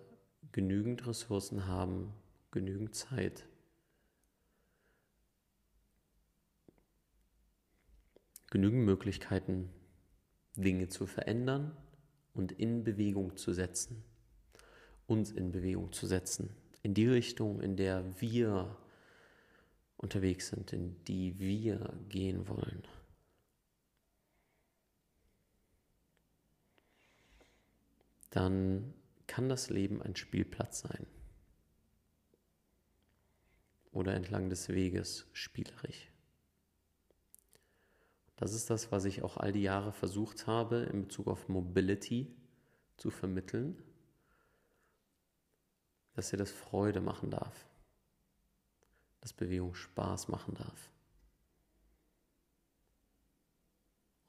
genügend 0.52 1.06
Ressourcen 1.06 1.66
haben, 1.66 2.12
genügend 2.50 2.94
Zeit, 2.94 3.46
genügend 8.50 8.84
Möglichkeiten, 8.84 9.70
Dinge 10.56 10.88
zu 10.88 11.06
verändern 11.06 11.76
und 12.34 12.52
in 12.52 12.82
Bewegung 12.82 13.36
zu 13.36 13.52
setzen, 13.52 14.02
uns 15.06 15.30
in 15.30 15.52
Bewegung 15.52 15.92
zu 15.92 16.06
setzen, 16.06 16.50
in 16.82 16.94
die 16.94 17.06
Richtung, 17.06 17.60
in 17.60 17.76
der 17.76 18.20
wir 18.20 18.76
unterwegs 19.96 20.48
sind, 20.48 20.72
in 20.72 21.02
die 21.04 21.38
wir 21.38 21.92
gehen 22.08 22.48
wollen. 22.48 22.82
Dann 28.30 28.94
kann 29.30 29.48
das 29.48 29.70
Leben 29.70 30.02
ein 30.02 30.16
Spielplatz 30.16 30.80
sein. 30.80 31.06
Oder 33.92 34.14
entlang 34.14 34.50
des 34.50 34.68
Weges 34.68 35.26
spielerisch. 35.32 36.10
Das 38.36 38.54
ist 38.54 38.70
das, 38.70 38.90
was 38.92 39.04
ich 39.04 39.22
auch 39.22 39.36
all 39.36 39.52
die 39.52 39.62
Jahre 39.62 39.92
versucht 39.92 40.46
habe 40.46 40.88
in 40.92 41.02
Bezug 41.02 41.28
auf 41.28 41.48
Mobility 41.48 42.34
zu 42.96 43.10
vermitteln, 43.10 43.82
dass 46.14 46.32
ihr 46.32 46.38
das 46.38 46.50
Freude 46.50 47.00
machen 47.00 47.30
darf 47.30 47.66
dass 49.20 49.32
Bewegung 49.32 49.74
Spaß 49.74 50.28
machen 50.28 50.54
darf. 50.54 50.90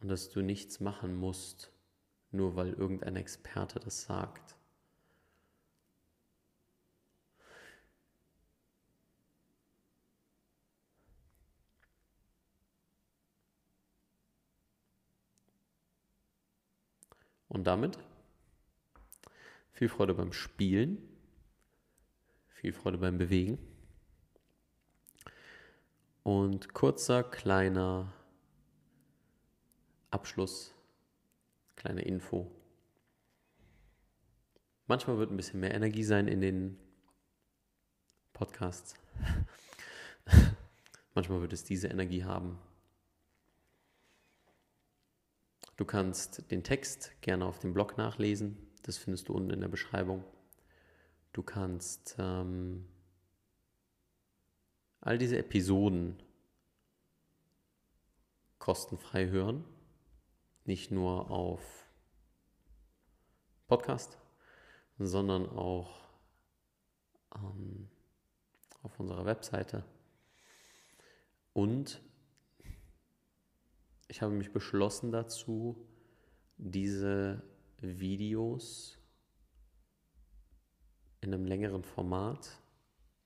Und 0.01 0.09
dass 0.09 0.29
du 0.29 0.41
nichts 0.41 0.79
machen 0.79 1.15
musst, 1.15 1.71
nur 2.31 2.55
weil 2.55 2.73
irgendein 2.73 3.15
Experte 3.15 3.79
das 3.79 4.03
sagt. 4.03 4.55
Und 17.51 17.65
damit 17.65 17.99
viel 19.73 19.89
Freude 19.89 20.13
beim 20.13 20.31
Spielen, 20.31 20.97
viel 22.47 22.71
Freude 22.71 22.97
beim 22.97 23.17
Bewegen. 23.17 23.58
Und 26.23 26.73
kurzer, 26.73 27.25
kleiner 27.25 28.13
Abschluss, 30.12 30.73
kleine 31.75 32.04
Info. 32.04 32.49
Manchmal 34.87 35.17
wird 35.17 35.31
ein 35.31 35.37
bisschen 35.37 35.60
mehr 35.60 35.73
Energie 35.73 36.06
sein 36.06 36.29
in 36.29 36.39
den 36.39 36.77
Podcasts. 38.31 38.95
Manchmal 41.15 41.41
wird 41.41 41.52
es 41.52 41.65
diese 41.65 41.89
Energie 41.89 42.23
haben. 42.23 42.58
Du 45.82 45.88
kannst 45.88 46.52
den 46.52 46.63
Text 46.63 47.12
gerne 47.21 47.44
auf 47.44 47.58
dem 47.58 47.73
Blog 47.73 47.98
nachlesen. 47.98 48.56
Das 48.84 49.00
findest 49.00 49.27
du 49.27 49.34
unten 49.34 49.50
in 49.50 49.62
der 49.62 49.67
Beschreibung. 49.67 50.23
Du 51.34 51.42
kannst 51.42 52.17
ähm, 52.19 52.88
all 55.00 55.17
diese 55.17 55.40
Episoden 55.40 56.21
kostenfrei 58.60 59.29
hören. 59.29 59.63
Nicht 60.65 60.92
nur 60.92 61.32
auf 61.32 61.88
Podcast, 63.65 64.19
sondern 65.00 65.50
auch 65.50 66.00
ähm, 67.34 67.90
auf 68.84 69.00
unserer 69.00 69.25
Webseite. 69.25 69.84
Und 71.54 72.04
ich 74.12 74.21
habe 74.21 74.33
mich 74.33 74.51
beschlossen 74.51 75.13
dazu, 75.13 75.87
diese 76.57 77.41
Videos 77.79 78.99
in 81.21 81.33
einem 81.33 81.45
längeren 81.45 81.83
Format 81.83 82.59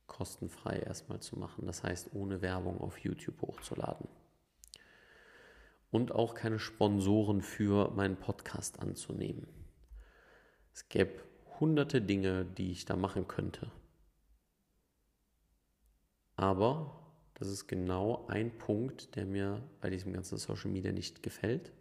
kostenfrei 0.05 0.77
erstmal 0.77 1.19
zu 1.21 1.39
machen. 1.39 1.65
Das 1.65 1.83
heißt, 1.83 2.13
ohne 2.13 2.43
Werbung 2.43 2.79
auf 2.81 2.99
YouTube 2.99 3.41
hochzuladen. 3.41 4.07
Und 5.89 6.11
auch 6.11 6.36
keine 6.36 6.59
Sponsoren 6.59 7.41
für 7.41 7.89
meinen 7.91 8.17
Podcast 8.17 8.79
anzunehmen. 8.79 9.47
Es 10.71 10.88
gäbe 10.88 11.19
hunderte 11.59 11.99
Dinge, 11.99 12.45
die 12.45 12.71
ich 12.71 12.86
da 12.86 12.95
machen 12.95 13.27
könnte. 13.27 13.71
Aber 16.36 17.05
das 17.36 17.49
ist 17.49 17.67
genau 17.67 18.25
ein 18.27 18.57
Punkt, 18.57 19.15
der 19.15 19.25
mir 19.25 19.61
bei 19.81 19.89
diesem 19.89 20.13
ganzen 20.13 20.38
Social 20.38 20.71
Media 20.71 20.91
nicht 20.91 21.21
gefällt. 21.21 21.71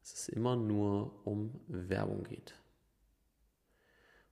Dass 0.00 0.14
es 0.14 0.28
immer 0.28 0.56
nur 0.56 1.26
um 1.26 1.60
Werbung 1.66 2.22
geht. 2.24 2.54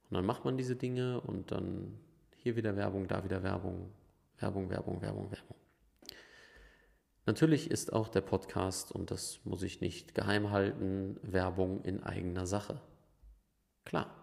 Und 0.08 0.14
dann 0.14 0.24
macht 0.24 0.44
man 0.44 0.56
diese 0.56 0.76
Dinge 0.76 1.20
und 1.20 1.50
dann 1.50 1.98
hier 2.36 2.54
wieder 2.54 2.76
Werbung, 2.76 3.08
da 3.08 3.24
wieder 3.24 3.42
Werbung, 3.42 3.90
Werbung, 4.38 4.70
Werbung, 4.70 5.02
Werbung, 5.02 5.30
Werbung. 5.32 5.56
Natürlich 7.26 7.72
ist 7.72 7.92
auch 7.92 8.06
der 8.06 8.20
Podcast, 8.20 8.92
und 8.92 9.10
das 9.10 9.40
muss 9.44 9.64
ich 9.64 9.80
nicht 9.80 10.14
geheim 10.14 10.52
halten, 10.52 11.18
Werbung 11.22 11.82
in 11.82 12.04
eigener 12.04 12.46
Sache. 12.46 12.80
Klar. 13.84 14.15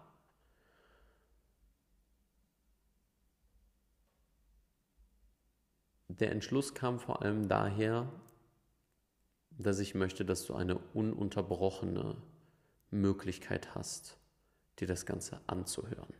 Der 6.20 6.32
Entschluss 6.32 6.76
kam 6.76 7.00
vor 7.00 7.24
allem 7.24 7.48
daher, 7.48 8.08
dass 9.50 9.80
ich 9.80 9.96
möchte, 9.96 10.24
dass 10.26 10.46
du 10.46 10.54
eine 10.54 10.78
ununterbrochene 10.78 12.18
Möglichkeit 12.92 13.74
hast, 13.74 14.20
dir 14.80 14.88
das 14.88 15.08
Ganze 15.08 15.42
anzuhören 15.48 16.14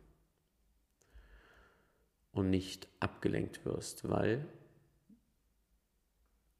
und 2.32 2.50
nicht 2.50 2.88
abgelenkt 2.98 3.64
wirst, 3.64 4.08
weil 4.08 4.44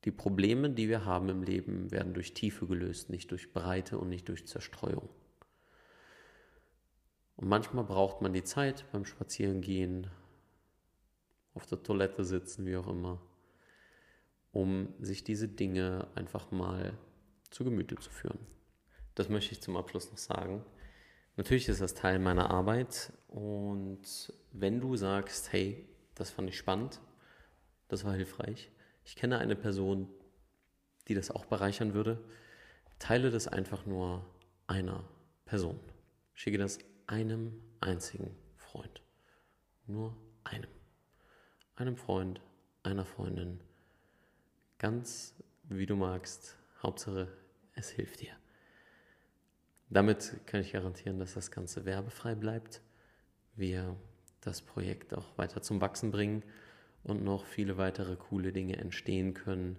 die 0.04 0.12
Probleme, 0.12 0.70
die 0.70 0.88
wir 0.88 1.04
haben 1.04 1.28
im 1.28 1.42
Leben, 1.42 1.90
werden 1.90 2.14
durch 2.14 2.34
Tiefe 2.34 2.68
gelöst, 2.68 3.10
nicht 3.10 3.32
durch 3.32 3.52
Breite 3.52 3.98
und 3.98 4.10
nicht 4.10 4.28
durch 4.28 4.46
Zerstreuung. 4.46 5.08
Und 7.34 7.48
manchmal 7.48 7.84
braucht 7.84 8.22
man 8.22 8.32
die 8.32 8.44
Zeit 8.44 8.84
beim 8.92 9.04
Spazierengehen, 9.04 10.08
auf 11.54 11.66
der 11.66 11.82
Toilette 11.82 12.24
sitzen, 12.24 12.66
wie 12.66 12.76
auch 12.76 12.88
immer, 12.88 13.20
um 14.52 14.94
sich 15.00 15.24
diese 15.24 15.48
Dinge 15.48 16.08
einfach 16.14 16.50
mal 16.50 16.98
zu 17.50 17.64
Gemüte 17.64 17.96
zu 17.96 18.10
führen. 18.10 18.38
Das 19.14 19.28
möchte 19.28 19.52
ich 19.52 19.62
zum 19.62 19.76
Abschluss 19.76 20.10
noch 20.10 20.18
sagen. 20.18 20.64
Natürlich 21.36 21.68
ist 21.68 21.80
das 21.80 21.94
Teil 21.94 22.18
meiner 22.18 22.50
Arbeit 22.50 23.12
und 23.28 24.32
wenn 24.52 24.80
du 24.80 24.96
sagst, 24.96 25.52
hey, 25.52 25.88
das 26.14 26.30
fand 26.30 26.48
ich 26.48 26.58
spannend, 26.58 27.00
das 27.88 28.04
war 28.04 28.14
hilfreich, 28.14 28.70
ich 29.04 29.16
kenne 29.16 29.38
eine 29.38 29.56
Person, 29.56 30.08
die 31.08 31.14
das 31.14 31.30
auch 31.30 31.44
bereichern 31.44 31.94
würde, 31.94 32.22
teile 32.98 33.30
das 33.30 33.48
einfach 33.48 33.84
nur 33.84 34.24
einer 34.66 35.04
Person. 35.44 35.78
Schicke 36.32 36.58
das 36.58 36.78
einem 37.06 37.60
einzigen 37.80 38.34
Freund. 38.56 39.02
Nur 39.86 40.16
einem. 40.44 40.70
Einem 41.76 41.96
Freund, 41.96 42.40
einer 42.84 43.04
Freundin. 43.04 43.58
Ganz 44.78 45.34
wie 45.64 45.86
du 45.86 45.96
magst. 45.96 46.56
Hauptsache, 46.80 47.26
es 47.74 47.90
hilft 47.90 48.20
dir. 48.20 48.30
Damit 49.90 50.36
kann 50.46 50.60
ich 50.60 50.72
garantieren, 50.72 51.18
dass 51.18 51.34
das 51.34 51.50
Ganze 51.50 51.84
werbefrei 51.84 52.36
bleibt. 52.36 52.80
Wir 53.56 53.96
das 54.40 54.62
Projekt 54.62 55.14
auch 55.14 55.36
weiter 55.36 55.62
zum 55.62 55.80
Wachsen 55.80 56.12
bringen 56.12 56.44
und 57.02 57.24
noch 57.24 57.44
viele 57.44 57.76
weitere 57.76 58.14
coole 58.14 58.52
Dinge 58.52 58.76
entstehen 58.76 59.34
können, 59.34 59.76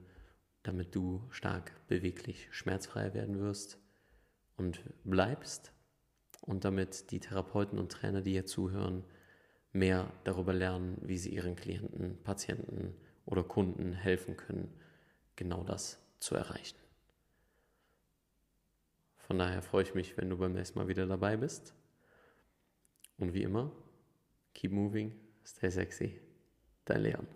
damit 0.64 0.96
du 0.96 1.24
stark, 1.30 1.72
beweglich, 1.88 2.50
schmerzfrei 2.52 3.14
werden 3.14 3.40
wirst 3.40 3.80
und 4.58 4.82
bleibst 5.06 5.72
und 6.42 6.66
damit 6.66 7.12
die 7.12 7.22
Therapeuten 7.22 7.80
und 7.80 7.90
Trainer, 7.90 8.22
die 8.22 8.32
hier 8.32 8.46
zuhören, 8.46 9.06
mehr 9.76 10.12
darüber 10.24 10.54
lernen, 10.54 10.98
wie 11.02 11.18
sie 11.18 11.30
ihren 11.30 11.56
Klienten, 11.56 12.18
Patienten 12.24 12.96
oder 13.26 13.44
Kunden 13.44 13.94
helfen 13.94 14.38
können, 14.38 14.74
genau 15.36 15.64
das 15.64 16.00
zu 16.20 16.36
erreichen. 16.36 16.78
Von 19.18 19.38
daher 19.38 19.62
freue 19.62 19.84
ich 19.84 19.94
mich, 19.94 20.18
wenn 20.18 20.30
du 20.30 20.38
beim 20.38 20.54
nächsten 20.54 20.80
Mal 20.80 20.88
wieder 20.88 21.08
dabei 21.08 21.36
bist. 21.36 21.74
Und 23.18 23.34
wie 23.34 23.44
immer, 23.44 23.72
keep 24.54 24.72
moving, 24.72 25.14
stay 25.46 25.70
sexy. 25.70 26.22
Dein 26.86 27.02
Leon. 27.02 27.28